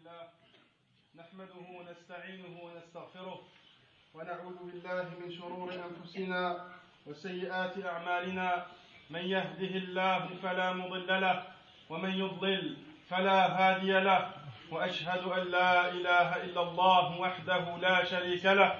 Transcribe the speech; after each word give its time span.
لله 0.00 0.22
نحمده 1.20 1.64
ونستعينه 1.78 2.54
ونستغفره 2.64 3.38
ونعوذ 4.14 4.58
بالله 4.66 5.04
من 5.20 5.30
شرور 5.32 5.68
أنفسنا 5.72 6.42
وسيئات 7.06 7.84
أعمالنا. 7.84 8.66
من 9.10 9.20
يهده 9.20 9.72
الله 9.82 10.28
فلا 10.42 10.72
مضل 10.72 11.20
له 11.20 11.42
ومن 11.90 12.10
يضلل 12.10 12.76
فلا 13.08 13.40
هادي 13.58 14.00
له 14.00 14.30
وأشهد 14.72 15.22
أن 15.24 15.46
لا 15.46 15.88
إله 15.92 16.36
إلا 16.44 16.62
الله 16.62 17.20
وحده 17.20 17.76
لا 17.76 18.04
شريك 18.04 18.44
له 18.44 18.70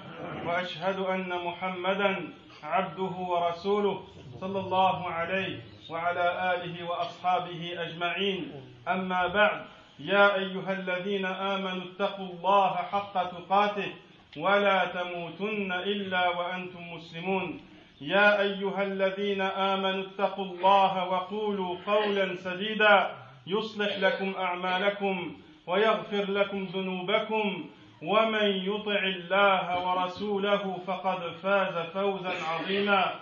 وأشهد 0.46 0.98
أن 0.98 1.28
محمدا 1.44 2.32
عبده 2.62 3.14
ورسوله 3.32 4.06
صلى 4.40 4.60
الله 4.60 5.10
عليه 5.10 5.60
وعلى 5.90 6.26
آله 6.54 6.84
وأصحابه 6.84 7.82
أجمعين. 7.82 8.40
أما 8.88 9.26
بعد 9.26 9.79
يا 10.04 10.34
أيها 10.34 10.72
الذين 10.72 11.26
آمنوا 11.26 11.84
اتقوا 11.84 12.26
الله 12.26 12.74
حق 12.76 13.14
تقاته 13.30 13.92
ولا 14.36 14.84
تموتن 14.84 15.72
إلا 15.72 16.28
وأنتم 16.28 16.92
مسلمون. 16.92 17.60
يا 18.00 18.40
أيها 18.40 18.82
الذين 18.82 19.40
آمنوا 19.40 20.04
اتقوا 20.04 20.44
الله 20.44 21.08
وقولوا 21.08 21.76
قولا 21.86 22.34
سديدا. 22.34 23.10
يصلح 23.46 23.98
لكم 23.98 24.34
أعمالكم 24.38 25.36
ويغفر 25.66 26.30
لكم 26.30 26.64
ذنوبكم. 26.64 27.64
ومن 28.02 28.44
يطع 28.44 29.02
الله 29.02 29.88
ورسوله 29.88 30.78
فقد 30.86 31.20
فاز 31.42 31.86
فوزا 31.94 32.32
عظيما. 32.48 33.14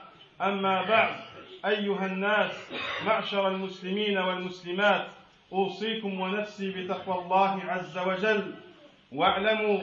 أما 0.43 0.83
بعد 0.83 1.15
أيها 1.67 2.07
الناس 2.07 2.73
معشر 3.07 3.49
المسلمين 3.49 4.19
والمسلمات 4.19 5.07
أوصيكم 5.53 6.21
ونفسي 6.21 6.71
بتقوى 6.71 7.25
الله 7.25 7.61
عز 7.69 7.99
وجل. 7.99 8.55
واعلموا 9.13 9.81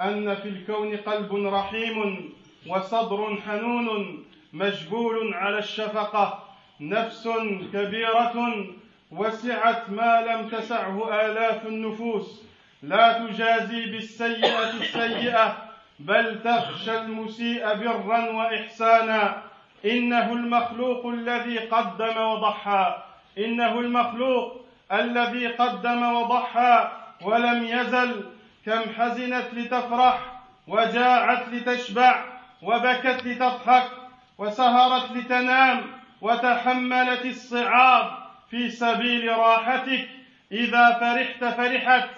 أن 0.00 0.34
في 0.34 0.48
الكون 0.48 0.96
قلب 0.96 1.34
رحيم 1.34 2.28
وصدر 2.68 3.36
حنون 3.46 4.24
مجبول 4.52 5.34
على 5.34 5.58
الشفقة. 5.58 6.44
نفس 6.80 7.28
كبيرة 7.72 8.66
وسعت 9.10 9.90
ما 9.90 10.20
لم 10.20 10.48
تسعه 10.48 11.26
آلاف 11.26 11.66
النفوس. 11.66 12.42
لا 12.82 13.26
تجازي 13.26 13.86
بالسيئة 13.86 14.70
السيئة 14.70 15.56
بل 15.98 16.42
تخشى 16.42 16.98
المسيء 16.98 17.74
برا 17.74 18.30
وإحسانا. 18.30 19.42
إنه 19.84 20.32
المخلوق 20.32 21.06
الذي 21.06 21.58
قدم 21.58 22.16
وضحى. 22.16 23.02
إنه 23.38 23.80
المخلوق 23.80 24.59
الذي 24.92 25.46
قدم 25.46 26.02
وضحى 26.02 26.90
ولم 27.22 27.64
يزل 27.64 28.24
كم 28.66 28.80
حزنت 28.98 29.46
لتفرح 29.52 30.18
وجاعت 30.66 31.48
لتشبع 31.48 32.24
وبكت 32.62 33.26
لتضحك 33.26 33.90
وسهرت 34.38 35.12
لتنام 35.12 35.82
وتحملت 36.20 37.24
الصعاب 37.26 38.10
في 38.50 38.70
سبيل 38.70 39.38
راحتك. 39.38 40.08
إذا 40.52 40.98
فرحت 41.00 41.44
فرحت 41.44 42.08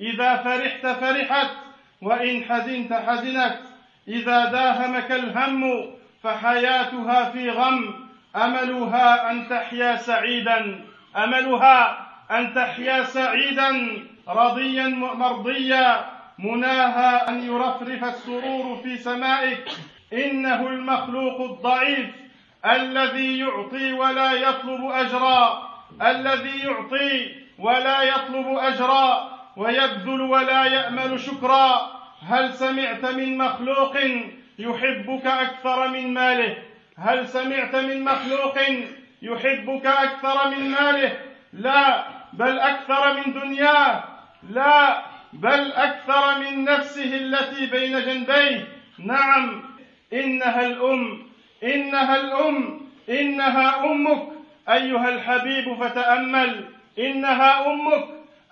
إذا 0.00 0.36
فرحت 0.36 0.86
فرحت 0.86 1.50
وإن 2.02 2.44
حزنت 2.44 2.92
حزنت. 2.92 3.58
إذا 4.08 4.44
داهمك 4.44 5.12
الهم 5.12 5.90
فحياتها 6.22 7.30
في 7.30 7.50
غم. 7.50 7.94
أملها 8.36 9.30
أن 9.30 9.48
تحيا 9.48 9.96
سعيدا 9.96 10.84
أملها 11.16 12.09
أن 12.30 12.54
تحيا 12.54 13.02
سعيدا 13.02 13.98
رضيا 14.28 14.88
مرضيا 14.88 16.04
مناها 16.38 17.28
أن 17.28 17.46
يرفرف 17.46 18.04
السرور 18.04 18.80
في 18.82 18.96
سمائك. 18.96 19.64
إنه 20.12 20.66
المخلوق 20.66 21.40
الضعيف 21.40 22.08
الذي 22.66 23.38
يعطي 23.38 23.92
ولا 23.92 24.32
يطلب 24.32 24.90
أجرا. 24.90 25.70
الذي 26.02 26.58
يعطي 26.58 27.34
ولا 27.58 28.02
يطلب 28.02 28.46
أجرا 28.48 29.30
ويبذل 29.56 30.20
ولا 30.20 30.64
يأمل 30.64 31.20
شكرا. 31.20 32.00
هل 32.28 32.54
سمعت 32.54 33.04
من 33.04 33.38
مخلوق 33.38 33.96
يحبك 34.58 35.26
أكثر 35.26 35.88
من 35.88 36.14
ماله؟ 36.14 36.56
هل 36.98 37.28
سمعت 37.28 37.76
من 37.76 38.04
مخلوق 38.04 38.58
يحبك 39.22 39.86
أكثر 39.86 40.50
من 40.50 40.70
ماله؟ 40.70 41.12
لا 41.52 42.04
بل 42.32 42.58
أكثر 42.58 43.14
من 43.14 43.32
دنياه. 43.32 44.04
لا 44.50 45.02
بل 45.32 45.72
أكثر 45.72 46.38
من 46.38 46.64
نفسه 46.64 47.16
التي 47.16 47.66
بين 47.66 48.00
جنبيه. 48.00 48.68
نعم 48.98 49.62
إنها 50.12 50.66
الأم 50.66 51.22
إنها 51.62 52.20
الأم 52.20 52.80
إنها 53.08 53.84
أمك. 53.84 54.22
أيها 54.68 55.08
الحبيب 55.08 55.74
فتأمل 55.74 56.64
إنها 56.98 57.66
أمك. 57.66 58.04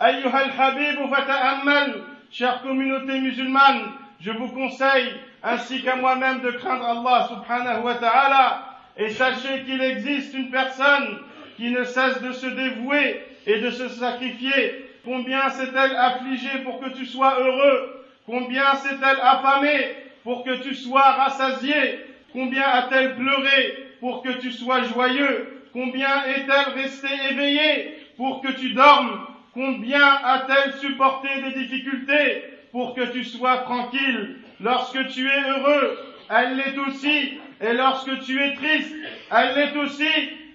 أيها 0.02 0.44
الحبيب 0.44 1.14
فتأمل. 1.14 2.04
شيخ 2.30 2.62
كوميونيتي 2.62 3.20
مسلمان 3.20 3.86
Je 4.20 4.32
vous 4.32 4.48
conseille, 4.48 5.14
ainsi 5.44 5.80
qu'à 5.82 5.94
moi-même, 5.94 6.40
de 6.40 6.50
craindre 6.50 6.84
Allah 6.84 7.28
subhanahu 7.28 7.84
wa 7.84 7.94
ta'ala, 7.94 8.64
et 8.96 9.10
sachez 9.10 9.62
qu'il 9.62 9.80
existe 9.80 10.34
une 10.34 10.50
personne 10.50 11.20
qui 11.56 11.70
ne 11.70 11.84
cesse 11.84 12.20
de 12.20 12.32
se 12.32 12.46
dévouer 12.46 13.24
et 13.48 13.58
de 13.58 13.70
se 13.70 13.88
sacrifier. 13.88 14.84
Combien 15.04 15.48
s'est-elle 15.48 15.96
affligée 15.96 16.58
pour 16.64 16.80
que 16.80 16.90
tu 16.90 17.06
sois 17.06 17.40
heureux? 17.40 18.04
Combien 18.26 18.74
s'est-elle 18.74 19.20
affamée 19.22 19.96
pour 20.22 20.44
que 20.44 20.62
tu 20.62 20.74
sois 20.74 21.00
rassasié? 21.00 22.04
Combien 22.32 22.64
a-t-elle 22.64 23.16
pleuré 23.16 23.88
pour 24.00 24.22
que 24.22 24.38
tu 24.38 24.52
sois 24.52 24.82
joyeux? 24.82 25.62
Combien 25.72 26.24
est-elle 26.24 26.74
restée 26.74 27.08
éveillée 27.30 27.98
pour 28.18 28.42
que 28.42 28.48
tu 28.48 28.74
dormes? 28.74 29.26
Combien 29.54 30.06
a-t-elle 30.24 30.74
supporté 30.74 31.28
des 31.42 31.58
difficultés 31.58 32.44
pour 32.70 32.94
que 32.94 33.12
tu 33.12 33.24
sois 33.24 33.58
tranquille? 33.58 34.36
Lorsque 34.60 35.08
tu 35.08 35.26
es 35.26 35.40
heureux, 35.48 35.98
elle 36.28 36.56
l'est 36.56 36.78
aussi. 36.78 37.38
Et 37.60 37.72
lorsque 37.72 38.20
tu 38.20 38.40
es 38.40 38.54
triste, 38.54 38.94
elle 39.32 39.54
l'est 39.54 39.76
aussi. 39.78 40.10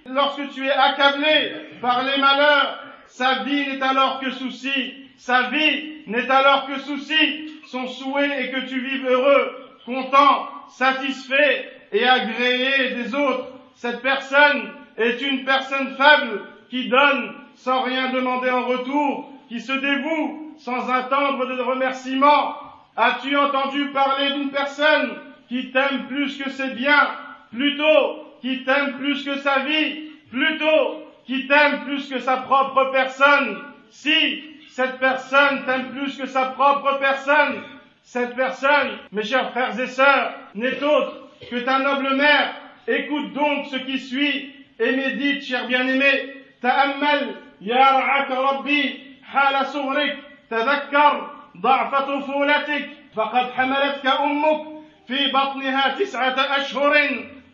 Lorsque 0.06 0.50
tu 0.54 0.66
es 0.66 0.72
accablé 0.72 1.54
par 1.82 2.04
les 2.04 2.20
malheurs, 2.20 2.83
sa 3.14 3.44
vie 3.44 3.68
n'est 3.68 3.84
alors 3.84 4.20
que 4.20 4.32
souci. 4.32 4.72
Sa 5.18 5.50
vie 5.50 6.02
n'est 6.08 6.30
alors 6.32 6.66
que 6.66 6.80
souci. 6.80 7.60
Son 7.68 7.86
souhait 7.88 8.42
est 8.42 8.52
que 8.52 8.68
tu 8.68 8.80
vives 8.80 9.06
heureux, 9.06 9.52
content, 9.86 10.50
satisfait 10.70 11.72
et 11.92 12.08
agréé 12.08 12.96
des 12.96 13.14
autres. 13.14 13.50
Cette 13.76 14.02
personne 14.02 14.72
est 14.98 15.22
une 15.22 15.46
personne 15.46 15.96
faible 15.96 16.42
qui 16.72 16.90
donne 16.90 17.36
sans 17.54 17.84
rien 17.84 18.12
demander 18.12 18.50
en 18.50 18.66
retour, 18.66 19.32
qui 19.48 19.60
se 19.60 19.74
dévoue 19.74 20.56
sans 20.58 20.90
attendre 20.90 21.46
de 21.46 21.62
remerciements. 21.62 22.56
As-tu 22.98 23.38
entendu 23.38 23.92
parler 23.92 24.32
d'une 24.34 24.50
personne 24.50 25.20
qui 25.50 25.72
t'aime 25.72 26.08
plus 26.08 26.36
que 26.40 26.50
ses 26.50 26.72
biens, 26.72 27.10
plutôt 27.52 28.40
qui 28.42 28.64
t'aime 28.64 28.98
plus 28.98 29.24
que 29.24 29.38
sa 29.38 29.60
vie, 29.60 30.10
plutôt 30.32 31.03
qui 31.27 31.47
t'aime 31.47 31.85
plus 31.85 32.09
que 32.09 32.19
sa 32.19 32.39
propre 32.39 32.91
personne, 32.93 33.59
si 33.91 34.45
cette 34.71 34.99
personne 34.99 35.65
t'aime 35.67 35.91
plus 35.91 36.17
que 36.17 36.27
sa 36.27 36.47
propre 36.47 36.99
personne, 36.99 37.63
cette 38.03 38.35
personne, 38.35 38.99
mes 39.13 39.23
chers 39.23 39.51
frères 39.51 39.79
et 39.79 39.87
sœurs, 39.87 40.33
n'est 40.55 40.83
autre 40.83 41.29
que 41.51 41.57
ta 41.57 41.79
noble 41.79 42.15
mère. 42.15 42.55
Écoute 42.87 43.33
donc 43.35 43.67
ce 43.67 43.77
qui 43.77 43.99
suit 43.99 44.55
et 44.79 44.93
médite, 44.93 45.45
cher 45.45 45.67
bien-aimé. 45.67 46.35
تأمل 46.63 47.35
يا 47.61 47.91
رعاك 47.91 48.31
ربي 48.31 49.01
حال 49.33 49.67
صغرك 49.67 50.19
تذكر 50.51 51.31
ضعف 51.61 51.95
طفولتك 51.95 52.89
فقد 53.17 53.53
حملتك 53.57 54.07
أمك 54.07 54.61
في 55.07 55.33
بطنها 55.33 55.89
تسعة 55.89 56.37
أشهر 56.57 56.95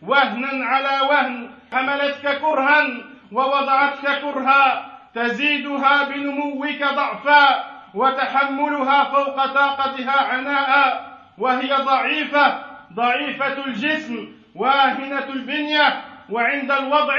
وهنا 0.02 0.64
على 0.64 1.08
وهن 1.08 1.50
حملتك 1.72 2.40
كرها 2.40 2.86
ووضعتك 3.31 4.21
كرها 4.21 4.85
تزيدها 5.15 6.03
بنموك 6.03 6.83
ضعفا 6.95 7.63
وتحملها 7.93 9.03
فوق 9.03 9.45
طاقتها 9.45 10.21
عناء 10.33 11.03
وهي 11.37 11.75
ضعيفة 11.75 12.63
ضعيفة 12.93 13.65
الجسم 13.65 14.27
واهنة 14.55 15.23
البنية 15.29 16.01
وعند 16.29 16.71
الوضع 16.71 17.17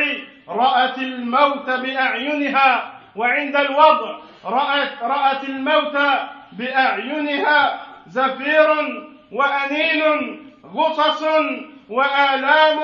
رأت 0.48 0.98
الموت 0.98 1.70
بأعينها 1.70 2.92
وعند 3.16 3.56
الوضع 3.56 4.18
رأت, 4.44 5.02
رأت 5.02 5.44
الموت 5.44 5.98
بأعينها 6.52 7.80
زفير 8.06 8.66
وأنين 9.32 10.02
غصص 10.74 11.24
وآلام 11.88 12.80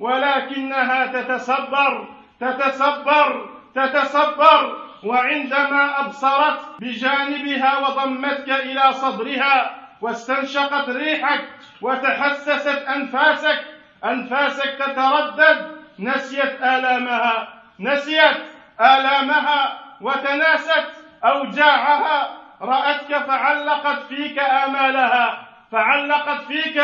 ولكنها 0.00 1.06
تتصبر 1.06 2.08
تتصبر 2.42 3.48
تتصبر 3.74 4.78
وعندما 5.04 6.00
أبصرت 6.00 6.60
بجانبها 6.80 7.78
وضمتك 7.78 8.48
إلى 8.50 8.92
صدرها 8.92 9.70
واستنشقت 10.00 10.88
ريحك 10.88 11.44
وتحسست 11.82 12.66
أنفاسك 12.88 13.64
أنفاسك 14.04 14.70
تتردد. 14.78 15.82
نسيت 15.98 16.62
آلامها 16.62 17.48
نسيت 17.80 18.36
آلامها 18.80 19.78
وتناست 20.00 20.86
أوجاعها. 21.24 22.38
رأتك 22.62 23.18
فعلقت 23.26 23.98
فيك 24.08 24.38
آمالها 24.38 25.48
فعلقت 25.72 26.40
فيك 26.48 26.78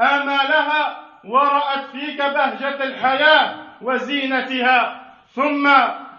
آمالها 0.00 0.96
ورأت 1.24 1.84
فيك 1.92 2.22
بهجة 2.22 2.84
الحياة. 2.84 3.61
وزينتها 3.82 5.02
ثم 5.34 5.66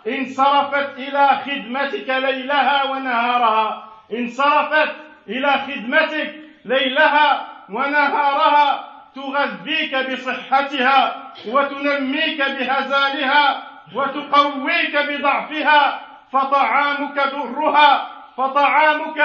انصرفت 0.07 0.97
إلى 0.97 1.27
خدمتك 1.45 2.09
ليلها 2.09 2.83
ونهارها. 2.83 3.83
انصرفت 4.13 4.91
إلى 5.29 5.51
خدمتك 5.51 6.35
ليلها 6.65 7.47
ونهارها 7.69 8.89
تغذيك 9.15 9.95
بصحتها 9.95 11.31
وتنميك 11.47 12.41
بهزالها 12.41 13.63
وتقويك 13.95 14.95
بضعفها 15.09 15.99
فطعامك 16.31 17.15
درها 17.15 18.07
فطعامك 18.37 19.23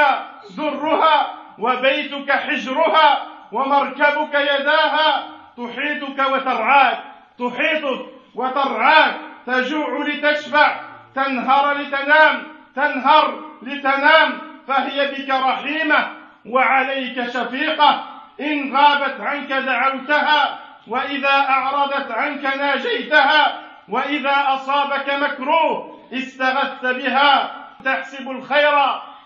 درها 0.56 1.34
وبيتك 1.58 2.30
حجرها 2.32 3.22
ومركبك 3.52 4.34
يداها 4.34 5.24
تحيطك 5.56 6.18
وترعاك 6.32 6.98
تحيطك 7.38 8.17
وترعاك 8.38 9.16
تجوع 9.46 10.06
لتشبع 10.06 10.80
تنهر 11.14 11.72
لتنام 11.72 12.42
تنهر 12.76 13.40
لتنام 13.62 14.38
فهي 14.68 15.06
بك 15.12 15.30
رحيمة 15.30 16.08
وعليك 16.46 17.26
شفيقة. 17.30 18.04
إن 18.40 18.76
غابت 18.76 19.20
عنك 19.20 19.52
دعوتها 19.52 20.58
وإذا 20.88 21.46
أعرضت 21.48 22.10
عنك 22.10 22.44
ناجيتها 22.44 23.60
وإذا 23.88 24.44
أصابك 24.48 25.10
مكروه 25.10 25.98
استغثت 26.12 26.86
بها. 26.86 27.50
تحسب 27.84 28.30
الخير 28.30 28.74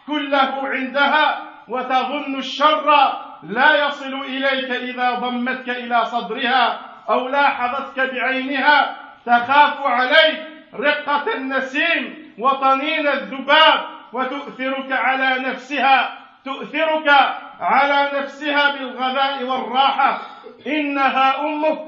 كله 0.06 0.52
عندها 0.64 1.38
وتظن 1.68 2.38
الشر 2.38 3.12
لا 3.42 3.86
يصل 3.86 4.14
إليك 4.14 4.70
إذا 4.70 5.10
ضمتك 5.14 5.68
إلى 5.68 6.04
صدرها. 6.04 6.91
أو 7.12 7.28
لاحظتك 7.28 8.00
بعينها 8.00 8.96
تخاف 9.26 9.86
عليك 9.86 10.40
رقة 10.74 11.34
النسيم 11.34 12.32
وطنين 12.38 13.06
الذباب 13.06 13.84
وتؤثرك 14.12 14.92
على 14.92 15.38
نفسها 15.48 16.18
تؤثرك 16.44 17.08
على 17.60 18.10
نفسها 18.18 18.72
بالغباء 18.72 19.44
والراحة. 19.44 20.20
إنها 20.66 21.40
أمك 21.40 21.78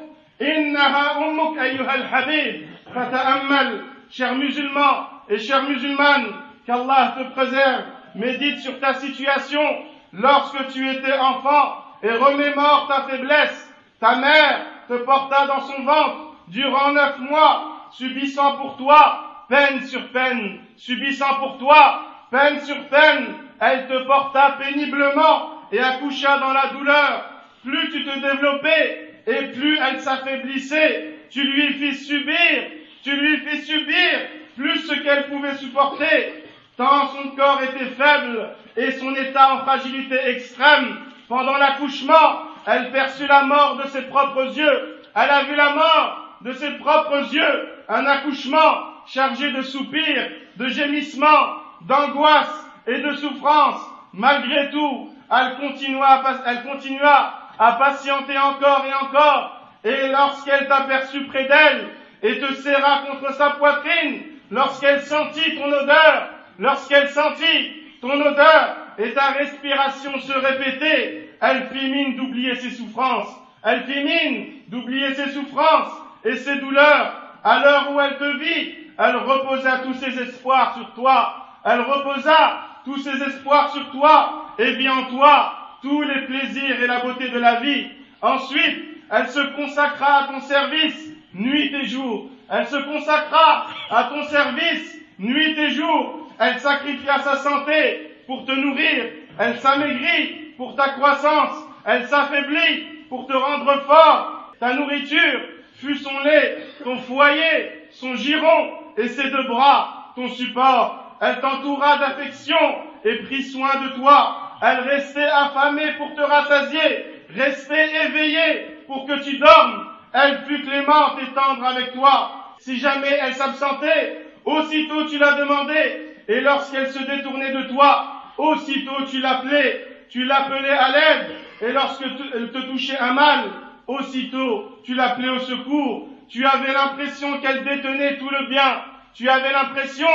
إنها 0.43 1.19
أمك 1.19 1.59
أيها 1.59 1.95
الحبيب. 1.95 2.69
فتأمل 2.95 3.85
شيخ 4.11 4.33
musulman 4.33 5.07
et 5.29 5.37
مسلمان 5.37 5.69
musulman 5.69 6.23
qu'Allah 6.67 7.15
te 7.19 7.35
préserve. 7.35 7.85
Médite 8.15 8.61
sur 8.61 8.79
ta 8.79 8.95
situation 8.95 9.65
lorsque 10.13 10.69
tu 10.69 10.89
étais 10.89 11.19
enfant 11.19 11.75
et 12.03 12.11
remémore 12.11 12.87
ta 12.87 13.03
faiblesse. 13.09 13.75
Ta 13.99 14.17
mère 14.17 14.61
te 14.89 14.95
porta 15.05 15.47
dans 15.47 15.61
son 15.61 15.83
ventre 15.83 16.35
durant 16.49 16.93
neuf 16.93 17.19
mois 17.19 17.89
subissant 17.91 18.57
pour 18.57 18.77
toi 18.77 19.47
peine 19.49 19.83
sur 19.83 20.09
peine 20.09 20.61
subissant 20.77 21.35
pour 21.39 21.59
toi 21.59 22.03
peine 22.31 22.61
sur 22.61 22.87
peine 22.87 23.35
elle 23.61 23.87
te 23.87 24.07
porta 24.07 24.59
péniblement 24.61 25.55
et 25.73 25.81
accoucha 25.81 26.39
dans 26.39 26.53
la 26.53 26.69
douleur. 26.69 27.31
Plus 27.65 27.91
tu 27.91 28.05
te 28.05 28.19
développais 28.19 29.23
et 29.27 29.53
plus 29.53 29.79
elle 29.79 30.01
s'affaiblissait, 30.01 31.15
tu 31.31 31.43
lui 31.43 31.73
fis 31.75 31.95
subir, 31.95 32.71
tu 33.03 33.17
lui 33.17 33.39
fis 33.39 33.63
subir 33.63 34.29
plus 34.57 34.81
ce 34.81 34.95
qu'elle 34.95 35.29
pouvait 35.29 35.57
supporter, 35.57 36.45
tant 36.77 37.09
son 37.09 37.31
corps 37.31 37.61
était 37.63 37.87
faible 37.87 38.51
et 38.77 38.93
son 38.93 39.15
état 39.15 39.55
en 39.55 39.59
fragilité 39.61 40.17
extrême. 40.27 40.99
Pendant 41.27 41.57
l'accouchement, 41.57 42.43
elle 42.67 42.91
perçut 42.91 43.27
la 43.27 43.43
mort 43.43 43.77
de 43.83 43.89
ses 43.89 44.03
propres 44.03 44.57
yeux. 44.57 45.01
Elle 45.15 45.31
a 45.31 45.45
vu 45.45 45.55
la 45.55 45.71
mort 45.71 46.37
de 46.41 46.53
ses 46.53 46.71
propres 46.79 47.33
yeux. 47.33 47.69
Un 47.89 48.07
accouchement 48.07 48.95
chargé 49.07 49.53
de 49.53 49.63
soupirs, 49.63 50.31
de 50.57 50.69
gémissements, 50.69 51.57
d'angoisse 51.83 52.67
et 52.87 53.01
de 53.01 53.13
souffrance. 53.15 53.81
Malgré 54.13 54.71
tout, 54.71 55.11
elle 55.31 55.57
continua, 55.57 56.23
elle 56.47 56.63
continua 56.63 57.35
à 57.59 57.73
patienter 57.73 58.39
encore 58.39 58.85
et 58.87 59.05
encore. 59.05 59.61
Et 59.85 60.09
lorsqu'elle 60.09 60.67
t'aperçut 60.67 61.27
près 61.27 61.45
d'elle 61.45 61.89
et 62.23 62.39
te 62.41 62.55
serra 62.55 63.03
contre 63.07 63.35
sa 63.35 63.51
poitrine, 63.51 64.23
lorsqu'elle 64.51 65.03
sentit 65.03 65.57
ton 65.57 65.71
odeur, 65.71 66.31
lorsqu'elle 66.59 67.09
sentit 67.09 67.83
ton 68.01 68.13
odeur 68.13 68.77
et 68.99 69.13
ta 69.13 69.33
respiration 69.33 70.19
se 70.21 70.33
répéter, 70.33 71.34
elle 71.45 71.69
fit 71.69 71.91
mine 71.91 72.17
d'oublier 72.17 72.55
ses 72.55 72.71
souffrances. 72.71 73.29
Elle 73.63 73.85
fit 73.85 74.03
mine 74.03 74.47
d'oublier 74.69 75.15
ses 75.15 75.31
souffrances 75.31 75.93
et 76.25 76.37
ses 76.37 76.57
douleurs. 76.57 77.21
À 77.43 77.61
l'heure 77.61 77.93
où 77.93 78.01
elle 78.01 78.17
te 78.17 78.39
vit, 78.39 78.75
elle 78.99 79.17
reposa 79.17 79.81
tous 79.81 79.95
ses 79.95 80.19
espoirs 80.23 80.75
sur 80.77 80.95
toi. 80.95 81.47
Elle 81.65 81.81
reposa 81.81 82.61
tous 82.85 82.99
ses 82.99 83.23
espoirs 83.23 83.73
sur 83.73 83.91
toi 83.91 84.47
et 84.59 84.73
vit 84.73 84.89
en 84.89 85.05
toi 85.05 85.53
tous 85.83 86.03
les 86.03 86.23
plaisirs 86.23 86.83
et 86.83 86.87
la 86.87 87.01
beauté 87.01 87.29
de 87.29 87.39
la 87.39 87.61
vie. 87.61 87.89
Ensuite, 88.23 88.85
elle 89.11 89.29
se 89.29 89.41
consacra 89.55 90.25
à 90.25 90.29
ton 90.29 90.41
service 90.41 91.11
nuit 91.35 91.75
et 91.75 91.87
jour. 91.87 92.31
Elle 92.51 92.67
se 92.67 92.77
consacra 92.77 93.67
à 93.91 94.05
ton 94.05 94.23
service 94.25 94.99
nuit 95.19 95.59
et 95.59 95.71
jour. 95.71 96.31
Elle 96.39 96.59
sacrifia 96.59 97.19
sa 97.19 97.37
santé 97.37 98.11
pour 98.27 98.47
te 98.47 98.53
nourrir. 98.53 99.05
Elle 99.39 99.59
s'amaigrit 99.59 100.44
pour 100.57 100.75
ta 100.77 100.91
croissance. 100.91 101.57
Elle 101.85 102.07
s'affaiblit 102.07 103.07
pour 103.09 103.27
te 103.27 103.33
rendre 103.33 103.83
fort. 103.87 104.53
Ta 104.61 104.75
nourriture 104.75 105.41
fut 105.77 105.97
son 105.97 106.19
lait, 106.21 106.59
ton 106.83 106.97
foyer, 106.99 107.89
son 107.91 108.15
giron 108.15 108.73
et 108.97 109.09
ses 109.09 109.31
deux 109.31 109.47
bras, 109.49 110.13
ton 110.15 110.29
support. 110.29 111.19
Elle 111.21 111.41
t'entoura 111.41 111.99
d'affection 111.99 112.57
et 113.05 113.17
prit 113.23 113.43
soin 113.43 113.81
de 113.83 113.97
toi. 113.97 114.41
Elle 114.63 114.81
restait 114.81 115.25
affamée 115.25 115.93
pour 115.99 116.15
te 116.15 116.21
rassasier, 116.21 117.07
restait 117.35 118.07
éveillée 118.07 118.79
pour 118.87 119.07
que 119.07 119.23
tu 119.23 119.39
dormes. 119.39 119.89
Elle 120.13 120.45
fut 120.47 120.63
clémente 120.63 121.19
et 121.23 121.35
tendre 121.35 121.65
avec 121.65 121.93
toi. 121.93 122.31
Si 122.59 122.79
jamais 122.79 123.19
elle 123.21 123.35
s'absentait, 123.35 124.27
aussitôt 124.45 125.05
tu 125.07 125.19
la 125.19 125.33
demandais, 125.33 126.17
et 126.29 126.41
lorsqu'elle 126.41 126.91
se 126.91 127.03
détournait 127.03 127.53
de 127.53 127.63
toi, 127.65 128.07
aussitôt 128.39 129.05
tu 129.11 129.21
l'appelais, 129.21 129.87
tu 130.11 130.25
l'appelais 130.25 130.71
à 130.71 130.89
l'aide, 130.91 131.31
et 131.63 131.73
lorsque 131.73 132.05
elle 132.35 132.51
te 132.53 132.59
touchait 132.59 132.99
un 132.99 133.13
mal, 133.13 133.45
aussitôt 133.87 134.79
tu 134.85 134.95
l'appelais 134.95 135.31
au 135.31 135.41
secours. 135.41 136.09
Tu 136.29 136.45
avais 136.45 136.73
l'impression 136.73 137.39
qu'elle 137.41 137.65
détenait 137.65 138.19
tout 138.19 138.31
le 138.31 138.49
bien. 138.49 138.83
Tu 139.15 139.29
avais 139.29 139.53
l'impression 139.53 140.09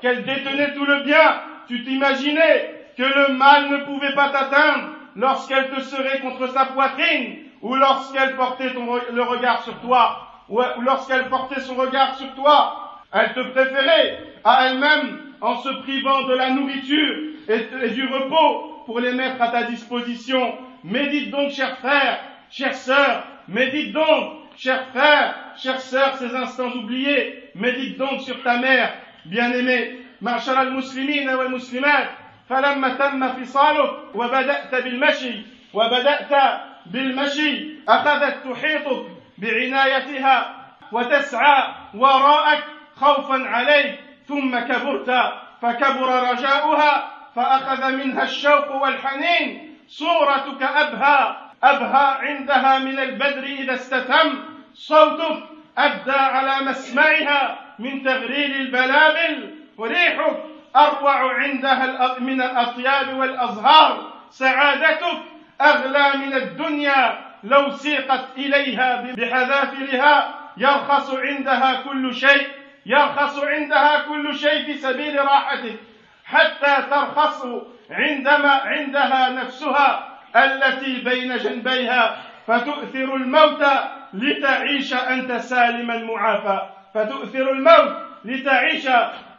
qu'elle 0.00 0.24
détenait 0.24 0.74
tout 0.74 0.84
le 0.84 1.02
bien. 1.04 1.40
Tu 1.66 1.82
t'imaginais 1.84 2.74
que 2.96 3.02
le 3.02 3.34
mal 3.34 3.70
ne 3.70 3.78
pouvait 3.84 4.14
pas 4.14 4.28
t'atteindre 4.28 4.90
lorsqu'elle 5.16 5.70
te 5.70 5.80
serait 5.80 6.20
contre 6.20 6.48
sa 6.48 6.66
poitrine 6.66 7.38
ou 7.62 7.74
lorsqu'elle 7.74 8.36
portait 8.36 8.72
le 9.12 9.22
regard 9.22 9.62
sur 9.62 9.78
toi 9.80 10.28
ou 10.48 10.60
lorsqu'elle 10.82 11.28
portait 11.28 11.60
son 11.60 11.74
regard 11.74 12.16
sur 12.16 12.32
toi. 12.34 13.00
Elle 13.12 13.32
te 13.32 13.40
préférait 13.40 14.18
à 14.44 14.66
elle-même 14.66 15.18
en 15.40 15.56
se 15.56 15.68
privant 15.82 16.22
de 16.22 16.34
la 16.34 16.50
nourriture 16.50 17.16
et, 17.48 17.90
du 17.90 18.06
repos 18.06 18.73
pour 18.85 18.99
les 18.99 19.13
mettre 19.13 19.41
à 19.41 19.49
ta 19.49 19.63
disposition. 19.63 20.53
Médite 20.83 21.31
donc, 21.31 21.51
chers 21.51 21.77
frères, 21.77 22.19
chères 22.49 22.75
sœurs, 22.75 23.23
médite 23.47 23.93
donc, 23.93 24.33
chers 24.57 24.87
frères, 24.89 25.35
chères 25.57 25.81
sœurs, 25.81 26.15
ces 26.15 26.35
instants 26.35 26.71
oubliés. 26.71 27.51
Médite 27.55 27.97
donc 27.97 28.21
sur 28.21 28.41
ta 28.43 28.57
mère, 28.57 28.93
bien-aimée. 29.25 29.99
معشر 30.21 30.61
المسلمين 30.61 31.29
والمسلمات 31.29 32.09
فلما 32.49 32.89
تم 32.89 33.27
فصالك 33.27 34.15
وبدأت 34.15 34.75
بالمشي 34.75 35.41
وبدأت 35.73 36.61
بالمشي 36.85 37.69
أخذت 37.89 38.37
تحيطك 38.47 39.05
بعنايتها 39.37 40.55
وتسعى 40.91 41.63
وراءك 41.95 42.63
خوفا 42.95 43.47
عليك 43.47 43.99
ثم 44.27 44.59
كبرت 44.59 45.09
فكبر 45.61 46.31
رجاؤها 46.31 47.12
فأخذ 47.36 47.90
منها 47.92 48.22
الشوق 48.22 48.74
والحنين. 48.82 49.78
صورتك 49.88 50.62
أبهى 50.62 51.36
أبهى 51.62 52.28
عندها 52.28 52.78
من 52.78 52.98
البدر 52.98 53.42
إذا 53.42 53.74
استتم. 53.74 54.44
صوتك 54.74 55.42
أبدى 55.78 56.10
على 56.10 56.66
مسمعها 56.66 57.58
من 57.78 58.02
تغرير 58.02 58.50
البلابل. 58.50 59.54
ريحك 59.80 60.36
أروع 60.76 61.42
عندها 61.42 62.18
من 62.18 62.42
الأطياب 62.42 63.18
والأزهار. 63.18 64.12
سعادتك 64.30 65.22
أغلى 65.60 66.12
من 66.16 66.34
الدنيا. 66.34 67.24
لو 67.44 67.70
سيقت 67.70 68.24
إليها 68.36 69.00
بحذافرها 69.00 70.34
يرخص 70.56 71.14
عندها 71.14 71.82
كل 71.82 72.14
شيء 72.14 72.48
يرخص 72.86 73.38
عندها 73.38 74.02
كل 74.08 74.34
شيء 74.38 74.64
في 74.64 74.74
سبيل 74.74 75.18
راحتك. 75.24 75.76
حتى 76.25 76.83
ترخص 76.89 77.45
عندما 77.89 78.51
عندها 78.51 79.29
نفسها 79.29 80.17
التي 80.35 81.01
بين 81.01 81.37
جنبيها 81.37 82.17
فتؤثر 82.47 83.15
الموت 83.15 83.63
لتعيش 84.13 84.93
أنت 84.93 85.31
سالما 85.31 85.97
معافى 85.97 86.61
فتؤثر 86.93 87.51
الموت 87.51 87.95
لتعيش 88.25 88.87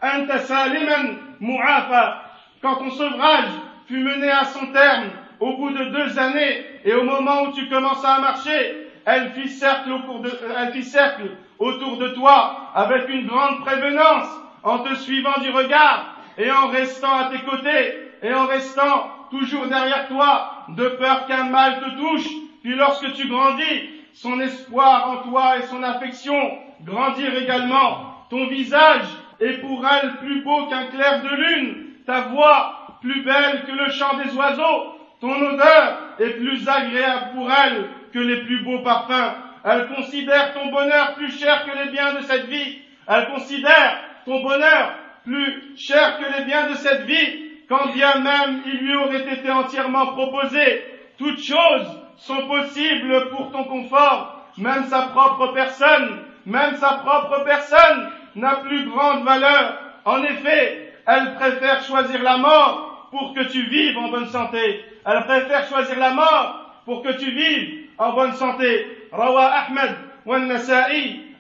أنت 0.04 0.32
سالما 0.32 1.16
معافى 1.40 2.14
quand 2.62 2.76
ton 2.76 2.90
sevrage 2.90 3.52
fut 3.88 4.00
mené 4.00 4.30
à 4.30 4.44
son 4.44 4.66
terme 4.72 5.10
au 5.40 5.56
bout 5.56 5.70
de 5.70 5.84
deux 5.84 6.18
années 6.18 6.66
et 6.84 6.92
au 6.94 7.04
moment 7.04 7.42
où 7.42 7.52
tu 7.52 7.68
commençais 7.68 8.06
à 8.06 8.20
marcher 8.20 8.86
elle 9.06 9.30
fit 9.32 9.48
cercle, 9.48 9.92
au 9.92 10.18
de, 10.18 10.30
elle 10.58 10.72
fit 10.72 10.82
cercle 10.82 11.30
autour 11.58 11.96
de 11.96 12.08
toi 12.08 12.70
avec 12.74 13.08
une 13.08 13.26
grande 13.26 13.64
prévenance 13.64 14.28
en 14.62 14.80
te 14.80 14.94
suivant 14.94 15.40
du 15.40 15.50
regard 15.50 16.13
et 16.37 16.51
en 16.51 16.67
restant 16.67 17.15
à 17.15 17.29
tes 17.29 17.39
côtés 17.39 18.11
et 18.21 18.33
en 18.33 18.45
restant 18.47 19.09
toujours 19.29 19.67
derrière 19.67 20.07
toi 20.07 20.65
de 20.69 20.87
peur 20.89 21.25
qu'un 21.27 21.45
mal 21.45 21.79
te 21.79 21.89
touche. 21.97 22.27
Puis 22.63 22.75
lorsque 22.75 23.13
tu 23.13 23.27
grandis, 23.27 23.89
son 24.13 24.39
espoir 24.39 25.09
en 25.09 25.29
toi 25.29 25.57
et 25.57 25.63
son 25.63 25.83
affection 25.83 26.57
grandirent 26.83 27.37
également. 27.37 28.15
Ton 28.29 28.47
visage 28.47 29.05
est 29.39 29.59
pour 29.59 29.85
elle 29.85 30.15
plus 30.17 30.41
beau 30.41 30.67
qu'un 30.67 30.85
clair 30.85 31.21
de 31.21 31.35
lune, 31.35 31.85
ta 32.05 32.21
voix 32.21 32.97
plus 33.01 33.23
belle 33.23 33.65
que 33.67 33.71
le 33.71 33.91
chant 33.91 34.17
des 34.17 34.33
oiseaux, 34.35 34.95
ton 35.19 35.33
odeur 35.33 35.99
est 36.19 36.37
plus 36.37 36.67
agréable 36.67 37.31
pour 37.35 37.51
elle 37.51 37.89
que 38.13 38.19
les 38.19 38.41
plus 38.45 38.63
beaux 38.63 38.79
parfums. 38.79 39.35
Elle 39.63 39.87
considère 39.95 40.53
ton 40.53 40.67
bonheur 40.71 41.15
plus 41.15 41.37
cher 41.37 41.65
que 41.65 41.77
les 41.77 41.91
biens 41.91 42.13
de 42.13 42.21
cette 42.21 42.45
vie. 42.45 42.79
Elle 43.07 43.27
considère 43.27 43.99
ton 44.25 44.41
bonheur 44.41 44.93
plus 45.25 45.75
cher 45.75 46.19
que 46.19 46.37
les 46.37 46.45
biens 46.45 46.69
de 46.69 46.75
cette 46.75 47.03
vie, 47.03 47.45
quand 47.67 47.91
bien 47.93 48.19
même 48.19 48.61
il 48.65 48.77
lui 48.77 48.95
aurait 48.95 49.33
été 49.33 49.49
entièrement 49.51 50.07
proposé. 50.07 50.83
Toutes 51.17 51.41
choses 51.41 51.87
sont 52.17 52.47
possibles 52.47 53.29
pour 53.29 53.51
ton 53.51 53.63
confort, 53.65 54.45
même 54.57 54.85
sa 54.85 55.03
propre 55.03 55.53
personne, 55.53 56.19
même 56.45 56.75
sa 56.75 56.99
propre 57.03 57.43
personne 57.43 58.09
n'a 58.35 58.55
plus 58.57 58.85
grande 58.89 59.23
valeur. 59.23 59.79
En 60.05 60.23
effet, 60.23 60.93
elle 61.07 61.35
préfère 61.35 61.83
choisir 61.83 62.21
la 62.23 62.37
mort 62.37 63.07
pour 63.11 63.33
que 63.33 63.43
tu 63.51 63.63
vives 63.63 63.97
en 63.97 64.09
bonne 64.09 64.27
santé. 64.27 64.85
Elle 65.05 65.23
préfère 65.25 65.67
choisir 65.67 65.97
la 65.99 66.11
mort 66.11 66.81
pour 66.85 67.01
que 67.01 67.17
tu 67.17 67.31
vives 67.31 67.85
en 67.97 68.13
bonne 68.13 68.33
santé. 68.33 68.87
Ahmed 69.11 69.95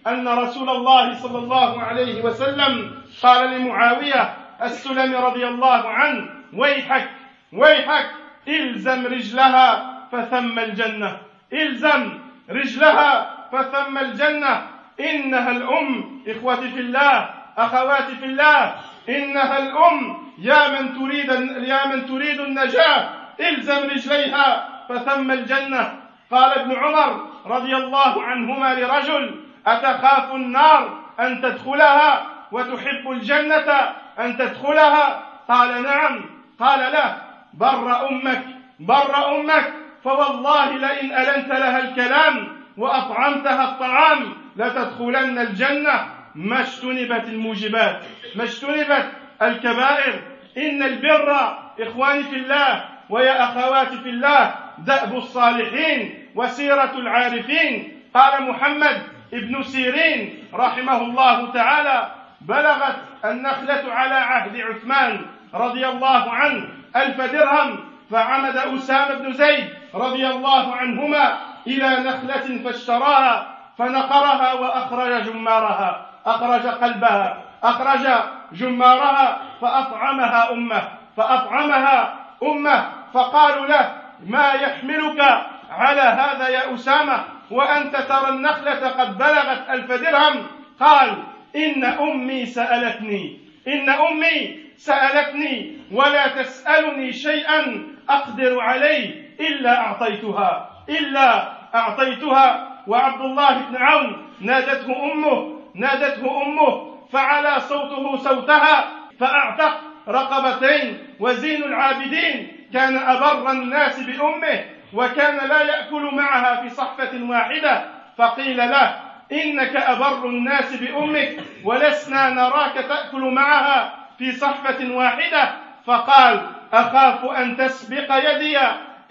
أن 0.07 0.27
رسول 0.27 0.69
الله 0.69 1.13
صلى 1.13 1.37
الله 1.37 1.81
عليه 1.83 2.23
وسلم 2.23 3.01
قال 3.23 3.49
لمعاوية 3.49 4.33
السلمي 4.63 5.15
رضي 5.15 5.47
الله 5.47 5.89
عنه 5.89 6.29
ويحك 6.53 7.09
ويحك 7.53 8.09
إلزم 8.47 9.05
رجلها 9.05 9.95
فثم 10.11 10.59
الجنة 10.59 11.17
إلزم 11.53 12.19
رجلها 12.49 13.35
فثم 13.51 13.97
الجنة 13.97 14.67
إنها 14.99 15.51
الأم 15.51 16.21
إخوتي 16.27 16.69
في 16.69 16.79
الله 16.79 17.29
أخواتي 17.57 18.15
في 18.15 18.25
الله 18.25 18.75
إنها 19.09 19.57
الأم 19.57 20.17
يا 20.39 20.67
من 20.67 20.93
تريد 20.93 21.29
يا 21.67 21.87
من 21.87 22.05
تريد 22.05 22.39
النجاة 22.39 23.09
إلزم 23.39 23.89
رجليها 23.89 24.69
فثم 24.89 25.31
الجنة. 25.31 25.99
قال 26.31 26.59
ابن 26.59 26.75
عمر 26.75 27.27
رضي 27.45 27.75
الله 27.75 28.23
عنهما 28.23 28.73
لرجل 28.73 29.44
أتخاف 29.67 30.35
النار 30.35 30.99
أن 31.19 31.41
تدخلها 31.41 32.25
وتحب 32.51 33.11
الجنة 33.11 33.71
أن 34.19 34.37
تدخلها؟ 34.37 35.23
قال 35.49 35.83
نعم. 35.83 36.25
قال 36.59 36.79
له 36.93 37.17
بر 37.53 38.09
أمك 38.09 38.43
بر 38.79 39.35
أمك 39.35 39.73
فوالله 40.03 40.71
لئن 40.71 41.11
ألنت 41.11 41.49
لها 41.49 41.79
الكلام 41.79 42.47
وأطعمتها 42.77 43.63
الطعام 43.63 44.33
لتدخلن 44.55 45.39
الجنة. 45.39 46.07
ما 46.35 46.59
اجتنبت 46.59 47.29
الموجبات 47.29 48.03
ما 48.35 48.43
اجتنبت 48.43 49.11
الكبائر. 49.41 50.21
إن 50.57 50.83
البر 50.83 51.57
إخواني 51.79 52.23
في 52.23 52.35
الله 52.35 52.85
ويا 53.09 53.43
أخواتي 53.43 53.97
في 53.97 54.09
الله 54.09 54.55
دأب 54.77 55.17
الصالحين 55.17 56.27
وسيرة 56.35 56.91
العارفين. 56.97 58.01
قال 58.13 58.43
محمد 58.43 59.14
ابن 59.33 59.63
سيرين 59.63 60.43
رحمه 60.53 61.01
الله 61.01 61.51
تعالى 61.51 62.11
بلغت 62.41 62.95
النخلة 63.25 63.93
على 63.93 64.15
عهد 64.15 64.61
عثمان 64.61 65.25
رضي 65.53 65.87
الله 65.87 66.31
عنه 66.31 66.67
ألف 66.95 67.21
درهم 67.21 67.79
فعمد 68.11 68.57
أسامة 68.57 69.13
بن 69.15 69.33
زيد 69.33 69.69
رضي 69.95 70.27
الله 70.27 70.75
عنهما 70.75 71.37
إلى 71.67 71.89
نخلة 71.89 72.63
فاشتراها 72.63 73.47
فنقرها 73.77 74.53
وأخرج 74.53 75.23
جمارها 75.23 76.05
أخرج 76.25 76.67
قلبها 76.67 77.37
أخرج 77.63 78.07
جمارها 78.51 79.41
فأطعمها 79.61 80.51
أمه 80.51 80.81
فأطعمها 81.17 82.15
أمه 82.43 82.85
فقالوا 83.13 83.67
له 83.67 83.95
ما 84.25 84.51
يحملك 84.53 85.45
على 85.71 86.01
هذا 86.01 86.47
يا 86.47 86.73
أسامة؟ 86.73 87.23
وأنت 87.51 87.95
ترى 87.95 88.29
النخلة 88.29 88.89
قد 88.89 89.17
بلغت 89.17 89.69
ألف 89.69 89.91
درهم. 89.91 90.47
قال 90.79 91.23
إن 91.55 91.83
أمي 91.83 92.45
سألتني. 92.45 93.39
إن 93.67 93.89
أمي 93.89 94.59
سألتني 94.77 95.77
ولا 95.91 96.27
تسألني 96.27 97.11
شيئا 97.11 97.87
أقدر 98.09 98.59
عليه 98.59 99.35
إلا 99.39 99.79
أعطيتها. 99.79 100.69
إلا 100.89 101.53
أعطيتها. 101.75 102.71
وعبد 102.87 103.21
الله 103.21 103.69
بن 103.69 103.75
عون 103.77 104.27
نادته 104.41 105.11
أمه 105.11 105.59
نادته 105.75 106.41
أمه 106.43 106.95
فعلى 107.13 107.59
صوته 107.59 108.15
صوتها 108.15 108.91
فأعتق 109.19 109.81
رقبتين. 110.07 110.97
وزين 111.19 111.63
العابدين 111.63 112.67
كان 112.73 112.97
أبر 112.97 113.51
الناس 113.51 113.99
بأمه 113.99 114.65
وكان 114.95 115.47
لا 115.49 115.61
يأكل 115.61 116.09
معها 116.15 116.61
في 116.61 116.69
صحفة 116.69 117.11
واحدة 117.29 117.85
فقيل 118.17 118.57
له 118.57 118.99
إنك 119.31 119.75
أبر 119.75 120.25
الناس 120.25 120.75
بأمك 120.75 121.43
ولسنا 121.63 122.29
نراك 122.29 122.73
تأكل 122.73 123.21
معها 123.21 123.93
في 124.17 124.31
صحفة 124.31 124.95
واحدة. 124.95 125.51
فقال 125.85 126.47
أخاف 126.73 127.25
أن 127.25 127.57
تسبق 127.57 128.15
يدي 128.15 128.59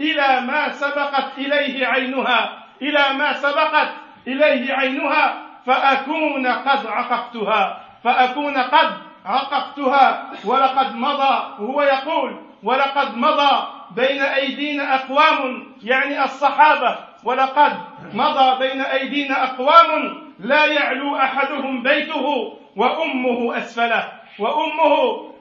إلى 0.01 0.41
ما 0.41 0.69
سبقت 0.69 1.39
إليه 1.39 1.87
عينها 1.87 2.59
إلى 2.83 3.13
ما 3.19 3.33
سبقت 3.33 3.89
إليه 4.27 4.75
عينها 4.75 5.35
فأكون 5.67 6.47
قد 6.47 6.87
عققتها 6.87 7.81
فأكون 8.05 8.59
قد 8.59 8.91
عققتها 9.27 10.31
ولقد 10.45 10.95
مضى 10.95 11.35
وهو 11.59 11.83
يقول 11.83 12.41
ولقد 12.63 13.17
مضى 13.17 13.67
بين 13.91 14.23
أيدينا 14.23 14.95
أقوام 14.95 15.67
يعني 15.83 16.25
الصحابة. 16.25 16.99
ولقد 17.25 17.73
مضى 18.15 18.59
بين 18.59 18.81
أيدينا 18.81 19.45
أقوام 19.45 19.91
لا 20.39 20.67
يعلو 20.67 21.17
أحدهم 21.17 21.83
بيته 21.83 22.27
وأمه 22.77 23.59
أسفله. 23.59 24.13
وأمه 24.39 24.95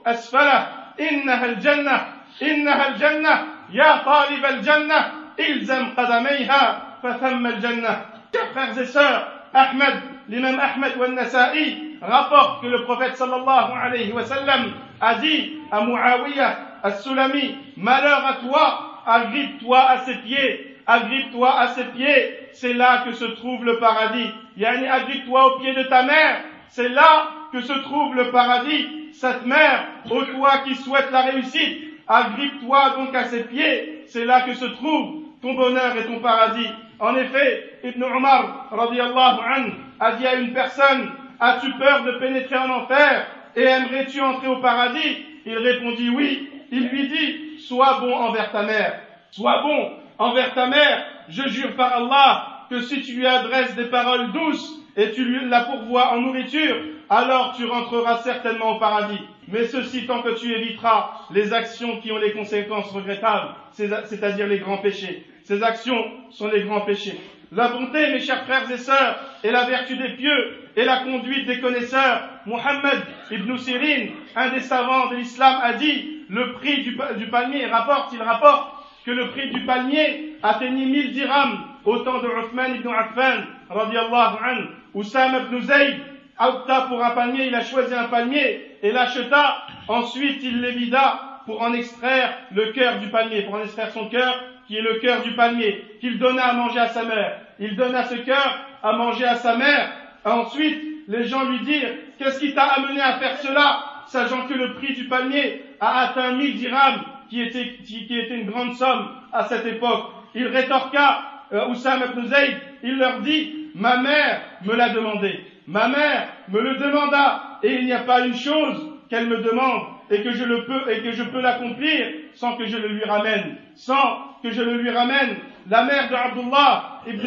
أسفله. 0.06 0.66
إنها 1.00 1.44
الجنة 1.44 2.06
إنها 2.42 2.88
الجنة. 2.88 3.46
يا 3.72 3.96
طالب 3.96 4.44
الجنة 4.44 5.12
إلزم 5.40 5.86
قدميها 5.96 6.82
فثم 7.02 7.46
الجنة. 7.46 8.14
Frères 8.52 8.78
et 8.78 8.84
sœurs 8.86 9.28
Ahmed 9.54 9.94
l'imam 10.28 10.58
Ahmed 10.58 10.92
ou 10.98 11.06
Nasa'i 11.12 11.98
rapporte 12.02 12.62
que 12.62 12.66
le 12.66 12.82
prophète 12.84 13.16
sallallahu 13.16 13.72
alayhi 13.72 14.12
wa 14.12 14.24
sallam 14.24 14.72
a 15.00 15.14
dit 15.16 15.58
à 15.70 15.80
Muawiyah 15.80 16.56
as-Sulami 16.84 17.56
malheur 17.76 18.24
à 18.24 18.34
toi 18.34 19.02
agrippe-toi 19.06 19.80
à 19.80 19.98
ses 19.98 20.14
pieds 20.18 20.74
agrippe-toi 20.86 21.60
à 21.60 21.68
ses 21.68 21.84
pieds. 21.84 22.38
C'est 22.52 22.74
là 22.74 23.04
que 23.04 23.12
se 23.12 23.24
trouve 23.24 23.64
le 23.64 23.78
paradis. 23.78 24.30
Yani 24.56 24.86
agrippe-toi 24.86 25.46
aux 25.46 25.58
pieds 25.60 25.74
de 25.74 25.82
ta 25.84 26.02
mère. 26.02 26.42
C'est 26.68 26.88
là 26.88 27.28
que 27.52 27.60
se 27.60 27.72
trouve 27.72 28.14
le 28.14 28.30
paradis. 28.30 29.10
Cette 29.12 29.46
mère 29.46 29.86
ô 30.10 30.22
toi 30.24 30.58
qui 30.64 30.74
souhaite 30.74 31.10
la 31.10 31.22
réussite 31.22 31.84
agrippe-toi 32.06 32.96
donc 32.96 33.14
à 33.14 33.24
ses 33.24 33.44
pieds. 33.44 34.02
C'est 34.06 34.24
là 34.24 34.42
que 34.42 34.54
se 34.54 34.66
trouve 34.66 35.22
ton 35.40 35.54
bonheur 35.54 35.96
et 35.96 36.06
ton 36.06 36.20
paradis. 36.20 36.68
En 37.00 37.16
effet, 37.16 37.78
Ibn 37.84 38.02
Omar 38.04 38.68
radiallahu 38.70 39.40
anhu, 39.44 39.72
a 39.98 40.12
dit 40.12 40.26
à 40.26 40.34
une 40.34 40.52
personne, 40.52 41.10
as-tu 41.40 41.72
peur 41.72 42.04
de 42.04 42.12
pénétrer 42.18 42.56
en 42.56 42.70
enfer 42.70 43.26
Et 43.56 43.62
aimerais-tu 43.62 44.20
entrer 44.20 44.48
au 44.48 44.60
paradis? 44.60 45.24
Il 45.46 45.58
répondit 45.58 46.10
oui. 46.10 46.50
Il 46.74 46.88
lui 46.88 47.06
dit, 47.06 47.60
sois 47.60 48.00
bon 48.00 48.12
envers 48.12 48.50
ta 48.50 48.64
mère. 48.64 48.98
Sois 49.30 49.62
bon 49.62 49.92
envers 50.18 50.54
ta 50.54 50.66
mère. 50.66 51.06
Je 51.28 51.48
jure 51.48 51.76
par 51.76 51.92
Allah 51.92 52.66
que 52.68 52.80
si 52.80 53.00
tu 53.02 53.12
lui 53.12 53.26
adresses 53.28 53.76
des 53.76 53.84
paroles 53.84 54.32
douces 54.32 54.80
et 54.96 55.12
tu 55.12 55.24
lui 55.24 55.48
la 55.48 55.60
pourvois 55.60 56.14
en 56.14 56.20
nourriture, 56.20 56.74
alors 57.08 57.54
tu 57.56 57.64
rentreras 57.64 58.18
certainement 58.18 58.74
au 58.74 58.80
paradis. 58.80 59.20
Mais 59.46 59.66
ceci 59.66 60.04
tant 60.06 60.22
que 60.22 60.36
tu 60.36 60.52
éviteras 60.52 61.12
les 61.30 61.52
actions 61.52 62.00
qui 62.00 62.10
ont 62.10 62.18
les 62.18 62.32
conséquences 62.32 62.90
regrettables, 62.90 63.54
c'est-à-dire 63.70 64.48
les 64.48 64.58
grands 64.58 64.78
péchés. 64.78 65.24
Ces 65.44 65.62
actions 65.62 66.04
sont 66.30 66.48
les 66.48 66.64
grands 66.64 66.80
péchés. 66.80 67.20
La 67.52 67.68
bonté, 67.68 68.10
mes 68.10 68.18
chers 68.18 68.44
frères 68.46 68.68
et 68.68 68.78
sœurs, 68.78 69.20
est 69.44 69.52
la 69.52 69.66
vertu 69.66 69.96
des 69.96 70.16
pieux 70.16 70.56
et 70.74 70.84
la 70.84 71.04
conduite 71.04 71.46
des 71.46 71.60
connaisseurs. 71.60 72.22
Muhammad 72.46 73.02
ibn 73.30 73.56
Sirin, 73.58 74.08
un 74.34 74.48
des 74.48 74.60
savants 74.60 75.10
de 75.10 75.16
l'islam, 75.16 75.60
a 75.62 75.74
dit, 75.74 76.13
le 76.28 76.52
prix 76.54 76.82
du, 76.82 76.96
palmier, 77.28 77.66
rapporte, 77.66 78.12
il 78.12 78.22
rapporte 78.22 78.72
que 79.04 79.10
le 79.10 79.28
prix 79.30 79.50
du 79.50 79.60
palmier 79.60 80.36
atteignit 80.42 80.86
mille 80.86 81.12
dirhams 81.12 81.58
au 81.84 81.98
temps 81.98 82.20
de 82.20 82.28
Uthman 82.28 82.74
ibn 82.76 82.88
Affan, 82.88 83.42
radiallahu 83.68 84.36
anhu. 84.42 84.68
Oussam 84.94 85.34
ibn 85.34 85.60
Zayd 85.60 85.96
opta 86.38 86.86
pour 86.88 87.04
un 87.04 87.10
palmier, 87.10 87.46
il 87.46 87.54
a 87.54 87.62
choisi 87.62 87.94
un 87.94 88.04
palmier 88.04 88.78
et 88.82 88.92
l'acheta. 88.92 89.58
Ensuite, 89.88 90.42
il 90.42 90.60
l'évida 90.60 91.40
pour 91.46 91.60
en 91.60 91.72
extraire 91.74 92.34
le 92.52 92.72
cœur 92.72 92.98
du 92.98 93.08
palmier, 93.08 93.42
pour 93.42 93.54
en 93.54 93.62
extraire 93.62 93.90
son 93.90 94.08
cœur, 94.08 94.34
qui 94.66 94.76
est 94.76 94.82
le 94.82 94.94
cœur 94.94 95.22
du 95.22 95.32
palmier, 95.32 95.84
qu'il 96.00 96.18
donna 96.18 96.44
à 96.44 96.52
manger 96.54 96.80
à 96.80 96.88
sa 96.88 97.04
mère. 97.04 97.40
Il 97.58 97.76
donna 97.76 98.04
ce 98.04 98.14
cœur 98.14 98.58
à 98.82 98.92
manger 98.92 99.26
à 99.26 99.36
sa 99.36 99.56
mère. 99.56 99.90
Ensuite, 100.24 100.82
les 101.08 101.24
gens 101.24 101.44
lui 101.44 101.60
dirent, 101.60 101.92
qu'est-ce 102.18 102.40
qui 102.40 102.54
t'a 102.54 102.64
amené 102.64 103.00
à 103.00 103.18
faire 103.18 103.36
cela, 103.38 103.84
sachant 104.06 104.46
que 104.46 104.54
le 104.54 104.74
prix 104.74 104.94
du 104.94 105.04
palmier 105.04 105.62
a 105.84 106.08
atteint 106.08 106.32
mille 106.32 106.56
dirhams, 106.56 107.02
qui 107.28 107.42
était, 107.42 107.78
qui, 107.84 108.18
était 108.18 108.40
une 108.40 108.50
grande 108.50 108.74
somme 108.74 109.08
à 109.32 109.44
cette 109.44 109.66
époque. 109.66 110.10
Il 110.34 110.46
rétorqua, 110.46 111.22
euh, 111.52 111.68
Oussam 111.68 112.00
ibn 112.12 112.26
Zayd, 112.26 112.56
il 112.82 112.98
leur 112.98 113.20
dit, 113.20 113.70
ma 113.74 113.96
mère 113.98 114.40
me 114.64 114.74
l'a 114.74 114.90
demandé. 114.90 115.40
Ma 115.66 115.88
mère 115.88 116.28
me 116.48 116.60
le 116.60 116.74
demanda, 116.76 117.58
et 117.62 117.74
il 117.74 117.86
n'y 117.86 117.92
a 117.92 118.00
pas 118.00 118.26
une 118.26 118.34
chose 118.34 118.92
qu'elle 119.08 119.28
me 119.28 119.38
demande 119.38 119.82
et 120.10 120.22
que 120.22 120.32
je 120.32 120.44
le 120.44 120.64
peux 120.64 120.90
et 120.90 121.00
que 121.02 121.12
je 121.12 121.22
peux 121.22 121.40
l'accomplir 121.40 122.06
sans 122.34 122.56
que 122.56 122.66
je 122.66 122.76
le 122.76 122.88
lui 122.88 123.04
ramène, 123.04 123.56
sans 123.74 124.36
que 124.42 124.50
je 124.50 124.62
le 124.62 124.76
lui 124.76 124.90
ramène. 124.90 125.36
La 125.70 125.84
mère 125.84 126.10
de 126.10 126.14
Abdullah 126.14 127.00
ibn 127.06 127.26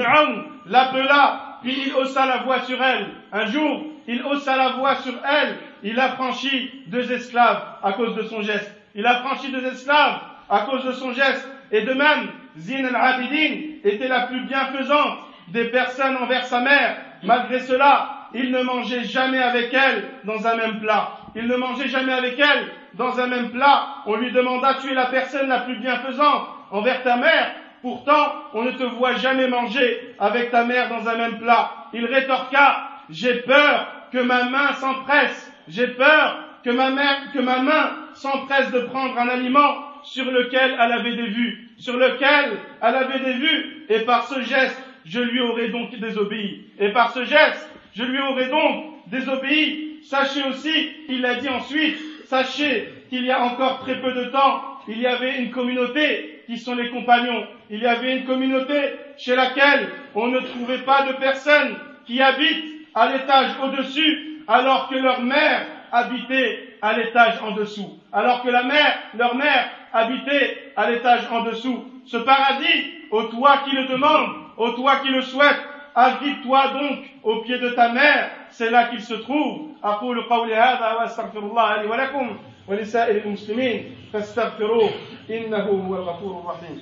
l'appela, 0.68 1.60
puis 1.64 1.76
il 1.88 1.94
haussa 1.94 2.26
la 2.26 2.38
voix 2.38 2.62
sur 2.62 2.82
elle. 2.84 3.08
Un 3.32 3.46
jour, 3.48 3.86
il 4.08 4.22
haussa 4.24 4.56
la 4.56 4.70
voix 4.70 4.96
sur 4.96 5.14
elle, 5.26 5.56
il 5.84 6.00
a 6.00 6.10
franchi 6.10 6.84
deux 6.88 7.12
esclaves 7.12 7.62
à 7.84 7.94
cause 7.94 8.16
de 8.16 8.24
son 8.24 8.42
geste. 8.42 8.72
Il 8.96 9.06
a 9.06 9.22
franchi 9.22 9.52
deux 9.52 9.66
esclaves 9.66 10.20
à 10.50 10.62
cause 10.62 10.86
de 10.86 10.92
son 10.92 11.14
geste. 11.14 11.48
Et 11.72 11.82
de 11.82 11.94
même, 11.94 12.30
Zin 12.58 12.86
al-Abidin 12.86 13.56
était 13.84 14.08
la 14.08 14.22
plus 14.28 14.42
bienfaisante 14.42 15.20
des 15.50 15.66
personnes 15.66 16.18
envers 16.18 16.46
sa 16.46 16.62
mère. 16.62 16.98
Malgré 17.24 17.60
cela, 17.60 18.28
il 18.34 18.52
ne 18.52 18.62
mangeait 18.62 19.04
jamais 19.04 19.42
avec 19.42 19.74
elle 19.74 20.04
dans 20.24 20.48
un 20.48 20.56
même 20.56 20.80
plat. 20.80 21.12
Il 21.36 21.48
ne 21.48 21.56
mangeait 21.56 21.88
jamais 21.88 22.14
avec 22.14 22.40
elle 22.40 22.68
dans 22.94 23.20
un 23.20 23.28
même 23.28 23.52
plat. 23.52 23.88
On 24.06 24.16
lui 24.16 24.32
demanda, 24.32 24.76
tu 24.82 24.92
es 24.92 24.96
la 24.96 25.06
personne 25.06 25.48
la 25.48 25.60
plus 25.60 25.78
bienfaisante 25.78 26.48
envers 26.72 27.04
ta 27.04 27.18
mère. 27.18 27.52
Pourtant, 27.82 28.34
on 28.54 28.64
ne 28.64 28.72
te 28.72 28.84
voit 28.84 29.16
jamais 29.16 29.48
manger 29.48 30.16
avec 30.20 30.52
ta 30.52 30.64
mère 30.64 30.90
dans 30.90 31.08
un 31.08 31.16
même 31.16 31.38
plat. 31.38 31.72
Il 31.94 32.06
rétorqua, 32.06 32.90
j'ai 33.10 33.36
peur 33.42 33.88
que 34.12 34.18
ma 34.18 34.46
main 34.46 34.74
s'empresse. 34.74 35.52
J'ai 35.68 35.88
peur 35.88 36.44
que 36.64 36.70
ma, 36.70 36.90
main 36.90 37.96
s'empresse 38.14 38.72
de 38.72 38.80
prendre 38.82 39.18
un 39.18 39.28
aliment 39.28 39.76
sur 40.04 40.30
lequel 40.32 40.76
elle 40.80 40.92
avait 40.92 41.16
des 41.16 41.28
vues, 41.28 41.70
sur 41.78 41.98
lequel 41.98 42.58
elle 42.82 42.96
avait 42.96 43.20
des 43.20 43.34
vues, 43.34 43.86
et 43.90 44.00
par 44.00 44.28
ce 44.28 44.42
geste, 44.42 44.82
je 45.06 45.20
lui 45.20 45.40
aurais 45.40 45.70
donc 45.70 45.98
désobéi. 46.00 46.66
Et 46.80 46.90
par 46.90 47.12
ce 47.12 47.24
geste, 47.24 47.70
je 47.96 48.04
lui 48.04 48.20
aurais 48.20 48.50
donc 48.50 48.94
désobéi. 49.08 50.00
Sachez 50.04 50.44
aussi, 50.44 50.92
il 51.10 51.26
a 51.26 51.36
dit 51.36 51.50
ensuite, 51.50 51.98
sachez 52.26 52.90
qu'il 53.10 53.26
y 53.26 53.32
a 53.32 53.44
encore 53.44 53.80
très 53.80 54.00
peu 54.00 54.14
de 54.14 54.26
temps, 54.26 54.62
il 54.88 55.00
y 55.00 55.08
avait 55.08 55.40
une 55.40 55.52
communauté 55.52 56.44
qui 56.46 56.58
sont 56.58 56.76
les 56.76 56.90
compagnons. 56.90 57.46
Il 57.70 57.80
y 57.80 57.86
avait 57.86 58.18
une 58.18 58.26
communauté 58.26 58.94
chez 59.18 59.36
laquelle 59.36 59.90
on 60.16 60.28
ne 60.28 60.40
trouvait 60.40 60.80
pas 60.80 61.04
de 61.04 61.14
personnes 61.14 61.76
qui 62.06 62.22
habitent 62.22 62.88
à 62.96 63.12
l'étage 63.12 63.52
au-dessus, 63.64 64.37
alors 64.49 64.89
que 64.89 64.97
leur 64.97 65.21
mère 65.21 65.67
habitait 65.93 66.77
à 66.81 66.95
l'étage 66.95 67.35
en 67.43 67.53
dessous. 67.53 67.99
Alors 68.13 68.43
que 68.43 68.49
la 68.49 68.65
mère, 68.65 68.99
leur 69.17 69.35
mère 69.35 69.71
habitait 69.93 70.73
à 70.77 70.91
l'étage 70.91 71.29
en 71.31 71.43
dessous. 71.43 71.85
Ce 72.07 72.17
paradis, 72.17 72.93
au 73.11 73.25
toi 73.25 73.59
qui 73.65 73.77
le 73.77 73.87
demande, 73.87 74.31
au 74.57 74.71
toi 74.71 74.97
qui 74.97 75.09
le 75.09 75.23
souhaite, 75.23 75.61
Agrippe-toi 75.95 76.69
donc 76.69 76.99
au 77.23 77.43
pied 77.43 77.59
de 77.59 77.69
ta 77.71 77.93
mère, 77.93 78.31
c'est 78.51 78.71
là 78.71 78.85
qu'il 78.89 79.03
se 79.03 79.15
trouve. 79.15 79.69
أقول 79.85 80.23
قولي 80.23 80.55
هذا 80.55 80.93
وأستغفر 80.93 81.39
الله 81.39 81.83
لي 81.83 81.89
ولكم 81.89 82.39
ولسائر 82.69 83.25
المسلمين 83.25 83.97
فاستغفروه 84.13 84.91
إنه 85.31 85.59
هو 85.59 85.95
الغفور 85.95 86.41
الرحيم. 86.41 86.81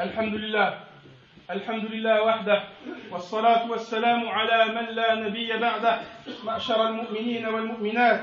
الحمد 0.00 0.34
لله 0.34 0.78
الحمد 1.50 1.84
لله 1.84 2.22
وحده 2.22 2.62
والصلاة 3.10 3.70
والسلام 3.70 4.28
على 4.28 4.64
من 4.64 4.86
لا 4.94 5.14
نبي 5.14 5.56
بعده 5.58 5.98
معشر 6.44 6.88
المؤمنين 6.88 7.46
والمؤمنات 7.46 8.20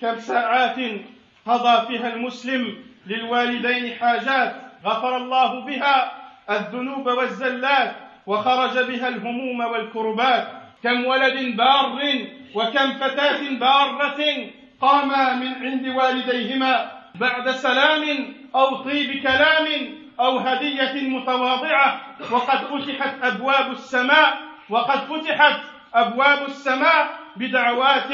كم 0.00 0.18
ساعات 0.18 0.76
قضى 1.46 1.86
فيها 1.86 2.14
المسلم 2.14 2.76
للوالدين 3.06 3.94
حاجات 3.94 4.54
غفر 4.84 5.16
الله 5.16 5.60
بها 5.60 6.12
الذنوب 6.50 7.06
والزلات 7.06 7.94
وخرج 8.26 8.78
بها 8.78 9.08
الهموم 9.08 9.60
والكربات. 9.60 10.48
كم 10.82 11.04
ولد 11.06 11.56
بار 11.56 11.98
وكم 12.54 12.92
فتاة 12.92 13.40
بارة 13.60 14.20
قاما 14.80 15.34
من 15.34 15.52
عند 15.54 15.86
والديهما 15.88 16.90
بعد 17.14 17.50
سلام 17.50 18.34
أو 18.54 18.76
طيب 18.76 19.22
كلام 19.22 19.66
أو 20.20 20.38
هدية 20.38 21.08
متواضعة 21.08 22.00
وقد 22.30 22.58
فتحت 22.64 23.14
أبواب 23.22 23.70
السماء 23.72 24.38
وقد 24.70 24.98
فتحت 24.98 25.60
أبواب 25.94 26.42
السماء 26.46 27.08
بدعوات 27.36 28.10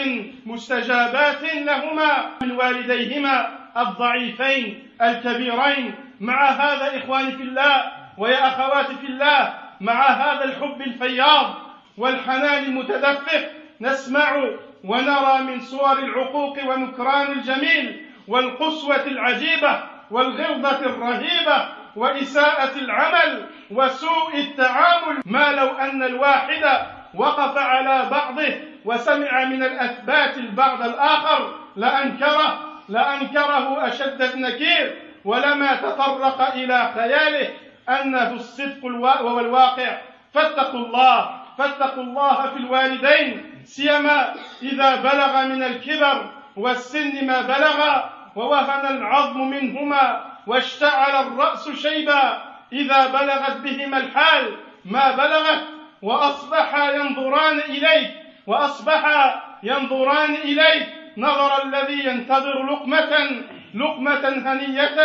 مستجابات 0.46 1.42
لهما 1.54 2.26
من 2.42 2.50
والديهما 2.52 3.58
الضعيفين 3.76 4.88
الكبيرين. 5.02 5.94
مع 6.20 6.50
هذا 6.50 6.98
إخواني 6.98 7.32
في 7.32 7.42
الله 7.42 7.92
ويا 8.18 8.48
أخواتي 8.48 8.94
في 8.94 9.06
الله 9.06 9.54
مع 9.80 10.06
هذا 10.06 10.44
الحب 10.44 10.80
الفياض 10.82 11.54
والحنان 11.98 12.64
المتدفق 12.64 13.50
نسمع 13.80 14.44
ونرى 14.84 15.42
من 15.42 15.60
صور 15.60 15.98
العقوق 15.98 16.58
ونكران 16.68 17.32
الجميل 17.32 18.06
والقسوة 18.28 19.04
العجيبة 19.06 19.82
والغلظة 20.10 20.80
الرهيبة 20.80 21.68
وإساءة 21.96 22.78
العمل 22.78 23.46
وسوء 23.70 24.34
التعامل 24.34 25.22
ما 25.26 25.52
لو 25.52 25.68
أن 25.68 26.02
الواحد 26.02 26.86
وقف 27.14 27.58
على 27.58 28.08
بعضه 28.10 28.54
وسمع 28.84 29.44
من 29.44 29.62
الأثبات 29.62 30.36
البعض 30.38 30.82
الآخر 30.82 31.54
لأنكره 31.76 32.58
لأنكره 32.88 33.86
أشد 33.88 34.22
النكير. 34.22 35.02
ولما 35.24 35.74
تطرق 35.74 36.52
إلى 36.54 36.90
خياله 36.94 37.48
أنه 37.88 38.32
الصدق 38.32 38.84
والواقع 39.22 39.98
فاتقوا 40.34 40.80
الله 40.80 41.40
فاتقوا 41.58 42.02
الله 42.02 42.50
في 42.50 42.56
الوالدين. 42.56 43.62
سيما 43.64 44.34
إذا 44.62 44.94
بلغ 44.96 45.44
من 45.46 45.62
الكبر 45.62 46.30
والسن 46.56 47.26
ما 47.26 47.40
بلغ 47.40 48.00
ووهن 48.36 48.86
العظم 48.86 49.40
منهما. 49.50 50.29
واشتعل 50.50 51.26
الرأس 51.26 51.68
شيبا 51.70 52.42
إذا 52.72 53.06
بلغت 53.06 53.56
بهما 53.56 53.98
الحال 53.98 54.56
ما 54.84 55.10
بلغت 55.10 55.62
وأصبحا 56.02 56.90
ينظران 56.90 57.58
إليك 57.58 58.10
وأصبحا 58.46 59.42
ينظران 59.62 60.34
إليك 60.34 60.88
نظر 61.16 61.64
الذي 61.64 62.04
ينتظر 62.08 62.62
لقمة 62.66 63.42
لقمة 63.74 64.28
هنية 64.28 64.98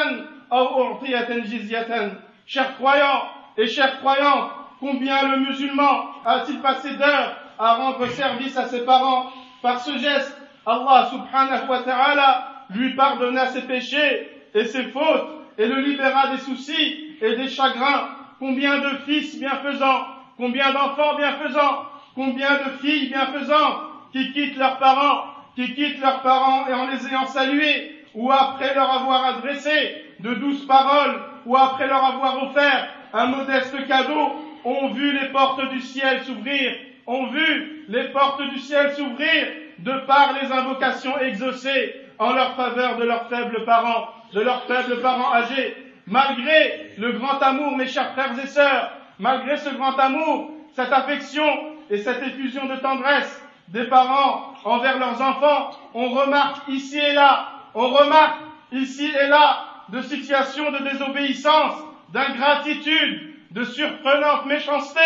أو 0.51 0.83
أعطية 0.83 1.29
جزية 1.29 2.11
Chers 2.47 2.75
croyants 2.77 3.23
et 3.57 3.67
chers 3.67 3.99
croyantes, 3.99 4.51
combien 4.79 5.27
le 5.29 5.37
musulman 5.37 6.11
a-t-il 6.25 6.59
passé 6.61 6.95
d'heures 6.95 7.37
à 7.57 7.73
rendre 7.75 8.05
service 8.07 8.55
à 8.57 8.65
ses 8.65 8.85
parents 8.85 9.31
Par 9.63 9.79
ce 9.79 9.97
geste, 9.97 10.37
Allah 10.65 11.07
subhanahu 11.11 11.67
wa 11.67 11.79
ta'ala 11.79 12.47
lui 12.69 12.95
pardonna 12.95 13.47
ses 13.47 13.63
péchés 13.63 14.34
et 14.55 14.65
ses 14.65 14.85
fautes 14.85 15.27
et 15.57 15.67
le 15.67 15.81
libéra 15.81 16.29
des 16.31 16.39
soucis 16.39 17.17
et 17.21 17.35
des 17.35 17.47
chagrins. 17.47 18.09
Combien 18.39 18.79
de 18.79 18.97
fils 19.05 19.37
bienfaisants, 19.37 20.05
combien 20.37 20.71
d'enfants 20.71 21.15
bienfaisants, 21.15 21.85
combien 22.15 22.57
de 22.57 22.69
filles 22.81 23.09
bienfaisantes 23.09 23.77
qui 24.11 24.31
quittent 24.31 24.57
leurs 24.57 24.77
parents, 24.77 25.25
qui 25.55 25.73
quittent 25.73 26.01
leurs 26.01 26.21
parents 26.21 26.67
et 26.67 26.73
en 26.73 26.87
les 26.87 27.07
ayant 27.07 27.25
salués, 27.27 27.91
ou 28.13 28.31
après 28.31 28.73
leur 28.73 28.89
avoir 28.91 29.25
adressé 29.25 30.03
de 30.19 30.33
douces 30.35 30.65
paroles, 30.65 31.21
ou 31.45 31.55
après 31.55 31.87
leur 31.87 32.03
avoir 32.03 32.43
offert 32.43 32.87
un 33.13 33.27
modeste 33.27 33.87
cadeau, 33.87 34.31
ont 34.63 34.89
vu 34.89 35.11
les 35.11 35.29
portes 35.29 35.69
du 35.69 35.79
ciel 35.79 36.21
s'ouvrir, 36.23 36.73
ont 37.07 37.27
vu 37.27 37.85
les 37.87 38.05
portes 38.05 38.41
du 38.49 38.59
ciel 38.59 38.91
s'ouvrir 38.91 39.47
de 39.79 39.91
par 40.07 40.33
les 40.41 40.51
invocations 40.51 41.19
exaucées 41.19 42.04
en 42.19 42.33
leur 42.33 42.55
faveur 42.55 42.97
de 42.97 43.03
leurs 43.03 43.27
faibles 43.29 43.63
parents, 43.65 44.09
de 44.33 44.41
leurs 44.41 44.63
faibles 44.63 45.01
parents 45.01 45.33
âgés, 45.33 45.75
malgré 46.07 46.91
le 46.97 47.13
grand 47.13 47.39
amour, 47.41 47.77
mes 47.77 47.87
chers 47.87 48.11
frères 48.13 48.37
et 48.41 48.47
sœurs, 48.47 48.91
malgré 49.19 49.57
ce 49.57 49.69
grand 49.69 49.97
amour, 49.99 50.51
cette 50.73 50.91
affection 50.91 51.45
et 51.89 51.97
cette 51.97 52.21
effusion 52.21 52.65
de 52.65 52.75
tendresse 52.77 53.41
des 53.69 53.85
parents 53.85 54.53
envers 54.63 54.99
leurs 54.99 55.21
enfants, 55.21 55.71
on 55.93 56.09
remarque 56.09 56.67
ici 56.67 56.99
et 56.99 57.13
là, 57.13 57.49
on 57.73 57.87
remarque 57.87 58.39
ici 58.71 59.11
et 59.11 59.27
là 59.27 59.65
de 59.89 60.01
situations 60.01 60.71
de 60.71 60.79
désobéissance, 60.79 61.75
d'ingratitude, 62.13 63.35
de 63.51 63.63
surprenante 63.63 64.45
méchanceté, 64.45 64.99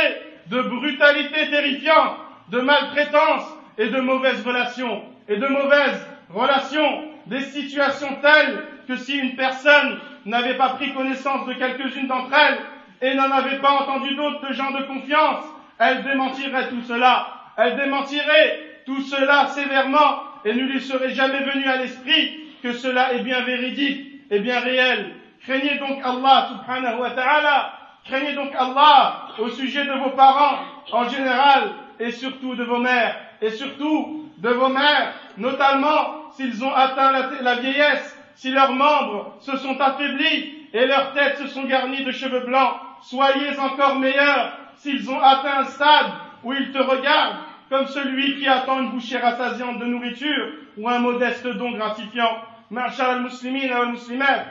de 0.47 0.61
brutalité 0.61 1.49
terrifiante, 1.49 2.17
de 2.49 2.61
maltraitance 2.61 3.45
et 3.77 3.87
de 3.89 3.99
mauvaises 3.99 4.45
relations, 4.45 5.03
et 5.27 5.37
de 5.37 5.47
mauvaises 5.47 6.05
relations, 6.33 7.03
des 7.25 7.41
situations 7.41 8.17
telles 8.21 8.63
que 8.87 8.95
si 8.95 9.17
une 9.17 9.35
personne 9.35 9.99
n'avait 10.25 10.57
pas 10.57 10.69
pris 10.69 10.93
connaissance 10.93 11.47
de 11.47 11.53
quelques-unes 11.53 12.07
d'entre 12.07 12.33
elles 12.33 12.59
et 13.01 13.15
n'en 13.15 13.31
avait 13.31 13.59
pas 13.59 13.71
entendu 13.71 14.15
d'autres 14.15 14.47
de 14.47 14.53
gens 14.53 14.71
de 14.71 14.83
confiance, 14.83 15.43
elle 15.79 16.03
démentirait 16.03 16.69
tout 16.69 16.81
cela, 16.81 17.27
elle 17.57 17.77
démentirait 17.77 18.81
tout 18.85 19.01
cela 19.01 19.47
sévèrement 19.47 20.23
et 20.45 20.53
ne 20.53 20.63
lui 20.63 20.81
serait 20.81 21.13
jamais 21.13 21.43
venu 21.43 21.65
à 21.65 21.77
l'esprit 21.77 22.39
que 22.61 22.73
cela 22.73 23.13
est 23.13 23.23
bien 23.23 23.41
véridique 23.41 24.21
et 24.29 24.39
bien 24.39 24.59
réel. 24.59 25.15
Craignez 25.43 25.77
donc 25.77 25.99
Allah 26.03 26.49
subhanahu 26.49 26.99
wa 26.99 27.11
ta'ala, 27.11 27.73
craignez 28.05 28.33
donc 28.33 28.53
Allah 28.57 29.27
au 29.37 29.49
sujet 29.49 29.85
de 29.85 29.93
vos 29.93 30.11
parents 30.11 30.59
en 30.91 31.07
général 31.07 31.71
et 31.99 32.11
surtout 32.11 32.55
de 32.55 32.63
vos 32.63 32.79
mères 32.79 33.15
et 33.41 33.51
surtout 33.51 34.29
de 34.37 34.49
vos 34.49 34.69
mères, 34.69 35.13
notamment 35.37 36.18
s'ils 36.38 36.64
ont 36.64 36.74
atteint 36.74 37.12
la, 37.40 37.54
vieillesse, 37.56 38.18
si 38.34 38.50
leurs 38.50 38.72
membres 38.72 39.36
se 39.40 39.56
sont 39.56 39.80
affaiblis 39.80 40.68
et 40.72 40.86
leurs 40.86 41.12
têtes 41.12 41.38
se 41.38 41.46
sont 41.46 41.64
garnies 41.64 42.04
de 42.04 42.12
cheveux 42.12 42.46
blancs, 42.46 42.74
soyez 43.02 43.58
encore 43.58 43.96
meilleurs 43.96 44.58
s'ils 44.76 45.10
ont 45.10 45.20
atteint 45.20 45.60
un 45.60 45.64
stade 45.64 46.12
où 46.42 46.52
ils 46.52 46.72
te 46.72 46.78
regardent 46.78 47.36
comme 47.70 47.86
celui 47.86 48.36
qui 48.38 48.48
attend 48.48 48.80
une 48.80 48.90
bouchée 48.90 49.18
rassasiante 49.18 49.78
de 49.78 49.86
nourriture 49.86 50.48
ou 50.76 50.88
un 50.88 50.98
modeste 50.98 51.46
don 51.46 51.72
gratifiant. 51.72 52.38
معشر 52.70 53.12
المسلمين 53.12 53.72
والمسلمات 53.72 54.46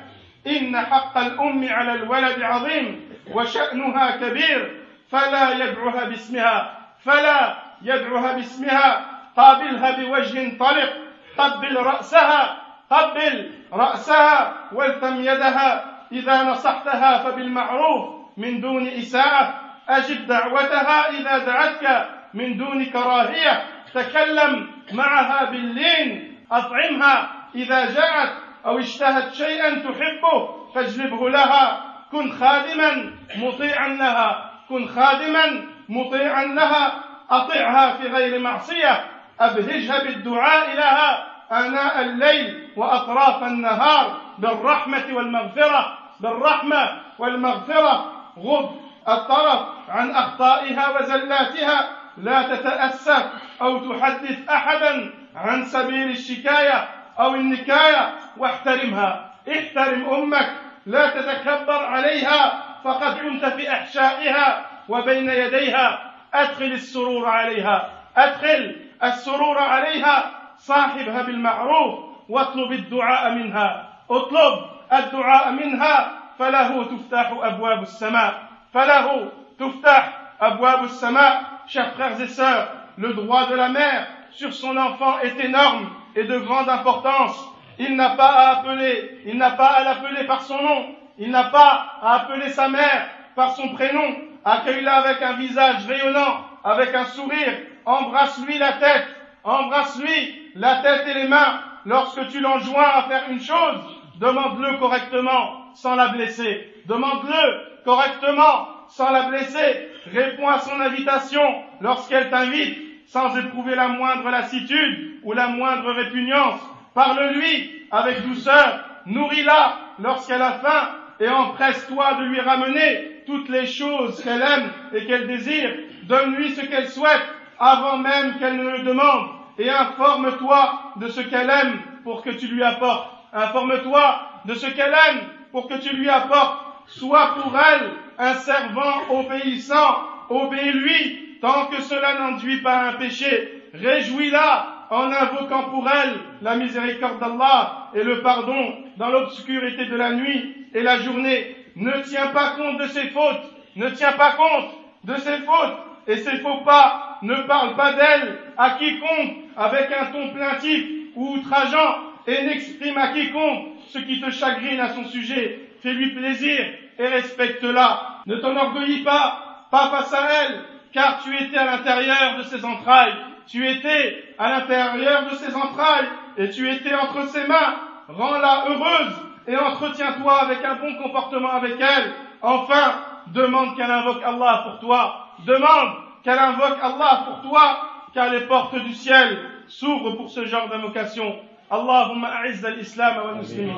إن 0.47 0.77
حق 0.77 1.17
الأم 1.17 1.67
على 1.69 1.93
الولد 1.93 2.41
عظيم 2.41 3.10
وشأنها 3.32 4.12
كبير 4.12 4.82
فلا 5.12 5.51
يدعوها 5.51 6.03
باسمها 6.03 6.79
فلا 7.06 7.58
يدعوها 7.82 8.34
باسمها 8.34 9.06
قابلها 9.38 9.91
بوجه 9.91 10.58
طلق 10.60 10.93
قبل 11.38 11.77
رأسها 11.77 12.68
قبل 12.90 13.51
رأسها 13.72 14.55
والتم 14.72 15.20
يدها. 15.20 15.85
إذا 16.12 16.42
نصحتها 16.42 17.18
فبالمعروف 17.18 18.14
من 18.37 18.61
إساءة 18.61 18.88
إساءة. 18.88 19.61
أجب 19.88 20.27
دعوتها 20.27 21.11
إذا 21.11 21.38
دعتك 21.38 22.09
من 22.35 22.57
دون 22.57 22.85
كراهية. 22.85 23.62
تكلم 23.94 24.70
معها 24.92 25.44
باللين 25.44 26.38
أطعمها. 26.53 27.29
إذا 27.55 27.94
جاءت 27.94 28.33
أو 28.66 28.79
اشتهت 28.79 29.33
شيئا 29.33 29.70
تحبه 29.70 30.68
فاجلبه 30.74 31.31
لها. 31.31 31.85
كن 32.12 32.33
خادما 32.33 33.12
مطيعا 33.37 33.88
لها. 33.88 34.51
كن 34.68 34.87
خادما 34.87 35.66
مطيعا 35.88 36.44
لها. 36.44 37.05
أطعها 37.31 37.96
في 37.96 38.09
غير 38.09 38.38
معصية. 38.38 39.17
أبهجها 39.40 40.03
بالدعاء 40.05 40.77
لها 40.77 41.27
آناء 41.53 42.01
الليل 42.01 42.68
وأطراف 42.77 43.42
النهار 43.42 44.20
بالرحمة 44.38 45.05
والمغفرة 45.12 45.98
بالرحمة 46.20 47.01
والمغفرة. 47.18 48.12
غض 48.38 48.77
الطرف 49.09 49.66
عن 49.88 50.11
أخطائها 50.11 50.88
وزلاتها 50.88 51.88
لا 52.18 52.42
تتأسف 52.42 53.27
أو 53.62 53.92
تحدث 53.92 54.48
أحدا 54.51 55.11
عن 55.37 55.64
سبيل 55.64 56.11
الشكاية 56.11 56.88
أو 57.20 57.35
النكاية. 57.35 58.14
واحترمها 58.37 59.35
احترم 59.53 60.09
أمك 60.11 60.53
لا 60.87 61.11
تتكبر 61.11 61.85
عليها 61.85 62.62
فقد 62.85 63.18
كنت 63.18 63.44
في 63.44 63.72
أحشائها 63.72 64.66
وبين 64.88 65.31
يديها. 65.31 66.12
أدخل 66.35 66.64
السرور 66.64 67.29
عليها 67.29 67.90
أدخل 68.16 68.88
السرور 69.03 69.58
عليها 69.58 70.32
صاحبها 70.58 71.21
بالمعروف 71.21 71.99
واطلب 72.29 72.71
الدعاء 72.71 73.32
منها 73.32 73.89
اطلب 74.10 74.65
الدعاء 74.93 75.51
منها 75.51 76.12
فله 76.39 76.84
تفتح 76.84 77.32
أبواب 77.41 77.82
السماء 77.82 78.34
فله 78.73 79.32
تفتح 79.60 80.13
أبواب 80.41 80.84
السماء 80.84 81.43
chers 81.67 81.93
frères 81.93 82.19
et 82.19 82.27
sœurs 82.27 82.67
le 82.97 83.13
droit 83.13 83.47
de 83.47 83.56
la 83.56 83.69
mère 83.69 84.08
sur 84.32 84.53
son 84.53 84.75
enfant 84.77 85.19
est 85.19 85.39
énorme 85.43 85.89
et 86.15 86.23
de 86.23 86.38
grande 86.39 86.69
importance. 86.69 87.36
Il 87.79 87.95
n'a 87.95 88.12
pas 88.12 88.27
à 88.27 88.60
appeler, 88.60 89.21
il 89.25 89.38
n'a 89.38 89.51
pas 89.51 89.67
à 89.67 89.84
l'appeler 89.84 90.25
par 90.25 90.41
son 90.41 90.62
nom, 90.62 90.86
il 91.17 91.32
n'a 91.32 91.45
pas 91.45 91.97
à 92.01 92.15
appeler 92.15 92.49
sa 92.49 92.67
mère 92.67 93.10
par 93.36 93.56
son 93.56 93.69
prénom. 93.69 94.15
Accueille-la 94.45 94.95
avec 94.95 95.21
un 95.21 95.34
visage 95.34 95.86
rayonnant, 95.88 96.45
avec 96.63 96.93
un 96.93 97.06
sourire. 97.06 97.58
Embrasse-lui 97.88 98.59
la 98.59 98.74
tête, 98.74 99.07
embrasse-lui 99.44 100.51
la 100.57 100.83
tête 100.83 101.09
et 101.09 101.14
les 101.14 101.27
mains. 101.27 101.61
Lorsque 101.87 102.29
tu 102.29 102.38
l'enjoins 102.38 102.85
à 102.85 103.05
faire 103.05 103.31
une 103.31 103.40
chose, 103.40 103.81
demande-le 104.20 104.77
correctement, 104.77 105.72
sans 105.72 105.94
la 105.94 106.09
blesser. 106.09 106.70
Demande-le 106.85 107.85
correctement, 107.87 108.68
sans 108.88 109.11
la 109.11 109.22
blesser. 109.31 109.88
Réponds 110.12 110.48
à 110.48 110.59
son 110.59 110.79
invitation 110.79 111.40
lorsqu'elle 111.81 112.29
t'invite 112.29 112.77
sans 113.07 113.35
éprouver 113.38 113.74
la 113.74 113.88
moindre 113.88 114.29
lassitude 114.29 115.20
ou 115.22 115.33
la 115.33 115.48
moindre 115.48 115.90
répugnance. 115.92 116.61
Parle-lui 116.92 117.87
avec 117.90 118.20
douceur, 118.29 118.85
nourris-la 119.07 119.79
lorsqu'elle 119.98 120.42
a 120.42 120.59
faim 120.59 120.90
et 121.20 121.29
empresse-toi 121.31 122.14
de 122.20 122.24
lui 122.24 122.40
ramener 122.40 123.22
toutes 123.24 123.48
les 123.48 123.64
choses 123.64 124.22
qu'elle 124.22 124.42
aime 124.42 124.70
et 124.92 125.07
qu'elle 125.07 125.27
désire. 125.27 125.70
Donne-lui 126.03 126.51
ce 126.51 126.66
qu'elle 126.66 126.88
souhaite 126.88 127.38
avant 127.59 127.99
même 127.99 128.38
qu'elle 128.38 128.57
ne 128.57 128.71
le 128.71 128.83
demande 128.83 129.29
et 129.59 129.71
informe-toi 129.71 130.92
de 130.97 131.09
ce 131.09 131.21
qu'elle 131.21 131.51
aime 131.51 131.81
pour 132.05 132.23
que 132.23 132.31
tu 132.31 132.47
lui 132.47 132.62
apportes. 132.62 133.11
Informe-toi 133.33 134.21
de 134.44 134.55
ce 134.55 134.66
qu'elle 134.66 134.94
aime 135.09 135.21
pour 135.53 135.68
que 135.68 135.75
tu 135.75 135.94
lui 135.97 136.09
apportes. 136.09 136.64
Sois 136.87 137.35
pour 137.35 137.53
elle 137.59 137.90
un 138.18 138.35
servant 138.35 139.11
obéissant. 139.11 139.99
Obéis-lui 140.31 141.29
tant 141.40 141.66
que 141.66 141.83
cela 141.83 142.18
n'enduit 142.18 142.61
pas 142.62 142.88
un 142.88 142.92
péché, 142.94 143.62
réjouis-la 143.75 144.87
en 144.90 145.11
invoquant 145.12 145.64
pour 145.64 145.88
elle 145.88 146.18
la 146.42 146.57
miséricorde 146.57 147.18
d'Allah 147.21 147.90
et 147.94 148.03
le 148.03 148.23
pardon 148.23 148.75
dans 148.97 149.11
l'obscurité 149.11 149.87
de 149.87 149.97
la 149.97 150.12
nuit 150.12 150.66
et 150.75 150.83
la 150.83 150.99
journée. 150.99 151.57
Ne 151.77 152.03
tiens 152.03 152.29
pas 152.29 152.51
compte 152.57 152.79
de 152.79 152.87
ses 152.87 153.09
fautes, 153.09 153.53
ne 153.77 153.88
tiens 153.90 154.12
pas 154.12 154.33
compte 154.33 154.71
de 155.05 155.14
ses 155.16 155.38
fautes 155.38 155.79
et 156.07 156.16
ses 156.16 156.38
faux 156.38 156.62
pas, 156.64 157.08
ne 157.22 157.35
parle 157.42 157.74
pas 157.76 157.92
d'elle 157.92 158.38
à 158.57 158.70
quiconque 158.70 159.37
avec 159.57 159.90
un 159.92 160.07
ton 160.07 160.28
plaintif 160.31 160.85
ou 161.16 161.35
outrageant 161.35 161.96
et 162.26 162.44
n'exprime 162.44 162.98
à 162.98 163.09
quiconque 163.09 163.68
ce 163.88 163.98
qui 163.98 164.20
te 164.20 164.31
chagrine 164.31 164.81
à 164.81 164.90
son 164.90 165.04
sujet. 165.04 165.70
Fais-lui 165.83 166.14
plaisir 166.14 166.59
et 166.98 167.07
respecte-la. 167.07 168.22
Ne 168.26 168.37
t'enorgueillis 168.37 169.02
pas, 169.02 169.66
pas 169.70 169.90
face 169.90 170.12
à 170.12 170.28
elle, 170.42 170.61
car 170.92 171.20
tu 171.22 171.35
étais 171.35 171.57
à 171.57 171.64
l'intérieur 171.64 172.37
de 172.38 172.42
ses 172.42 172.64
entrailles, 172.64 173.14
tu 173.46 173.66
étais 173.66 174.35
à 174.38 174.50
l'intérieur 174.50 175.31
de 175.31 175.37
ses 175.37 175.54
entrailles, 175.54 176.09
et 176.37 176.50
tu 176.50 176.70
étais 176.70 176.94
entre 176.94 177.26
ses 177.28 177.46
mains, 177.46 177.76
rends-la 178.09 178.64
heureuse, 178.68 179.14
et 179.46 179.57
entretiens-toi 179.57 180.42
avec 180.42 180.64
un 180.64 180.74
bon 180.74 180.94
comportement 181.02 181.52
avec 181.52 181.74
elle. 181.81 182.12
Enfin, 182.42 182.94
demande 183.28 183.76
qu'elle 183.76 183.90
invoque 183.90 184.22
Allah 184.24 184.64
pour 184.66 184.81
toi, 184.81 185.28
demande 185.46 186.08
qu'elle 186.22 186.38
invoque 186.38 186.78
Allah 186.83 187.24
pour 187.26 187.50
toi, 187.50 187.78
car 188.14 188.31
les 188.31 188.42
portes 188.42 188.76
du 188.76 188.94
ciel 188.94 189.38
s'ouvrent 189.68 190.16
pour 190.16 190.31
ce 190.31 190.44
genre 190.46 190.68
d'invocation. 190.68 191.37
Allahumma 191.70 192.28
a'izz 192.28 192.64
al-islam 192.64 193.16
wa 193.24 193.33
muslimin. 193.35 193.74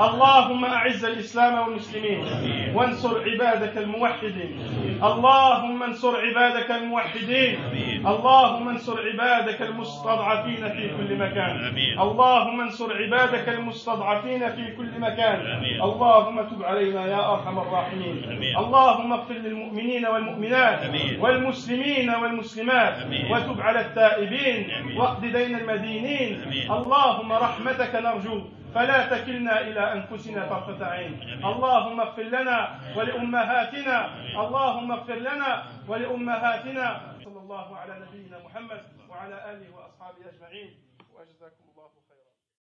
اللهم 0.00 0.64
أعز 0.64 1.04
الإسلام 1.04 1.58
والمسلمين 1.58 2.26
وانصر 2.74 3.20
عبادك 3.30 3.78
الموحدين. 3.78 4.58
اللهم 5.02 5.82
انصر 5.82 6.16
عبادك 6.16 6.70
الموحدين. 6.70 7.58
اللهم 8.06 8.68
انصر 8.68 8.96
عبادك 9.00 9.62
المستضعفين 9.62 10.68
في 10.68 10.88
كل 10.96 11.16
مكان. 11.16 11.74
اللهم 12.00 12.60
انصر 12.60 12.92
عبادك 13.02 13.48
المستضعفين 13.48 14.50
في 14.50 14.76
كل 14.76 14.90
مكان. 15.00 15.38
اللهم 15.82 16.42
تب 16.42 16.62
علينا 16.62 17.06
يا 17.06 17.32
أرحم 17.32 17.58
الراحمين. 17.58 18.16
اللهم 18.58 19.12
اغفر 19.12 19.34
للمؤمنين 19.34 20.06
والمؤمنات 20.06 20.80
والمسلمين 21.20 22.10
والمسلمات. 22.10 22.94
وتب 23.30 23.60
على 23.60 23.80
التائبين. 23.80 24.70
واقض 24.98 25.20
دين 25.20 25.54
المدينين. 25.54 26.42
اللهم 26.70 27.32
رحمتك 27.32 27.94
نرجو. 27.94 28.40
فلا 28.74 29.06
تكلنا 29.06 29.60
إلى 29.60 29.92
أنفسنا 29.92 30.46
طرفة 30.46 30.86
عين. 30.86 31.14
اللهم 31.44 32.00
اغفر 32.00 32.22
لنا 32.22 32.58
ولأمهاتنا. 32.96 33.96
اللهم 34.40 34.92
اغفر 34.92 35.14
لنا 35.14 35.62
ولأمهاتنا. 35.88 37.00
صلى 37.24 37.38
الله 37.40 37.76
على 37.76 37.92
نبينا 38.02 38.38
محمد 38.44 38.82
وعلى 39.08 39.34
آله 39.34 39.66
وأصحابه 39.76 40.22
أجمعين. 40.28 40.83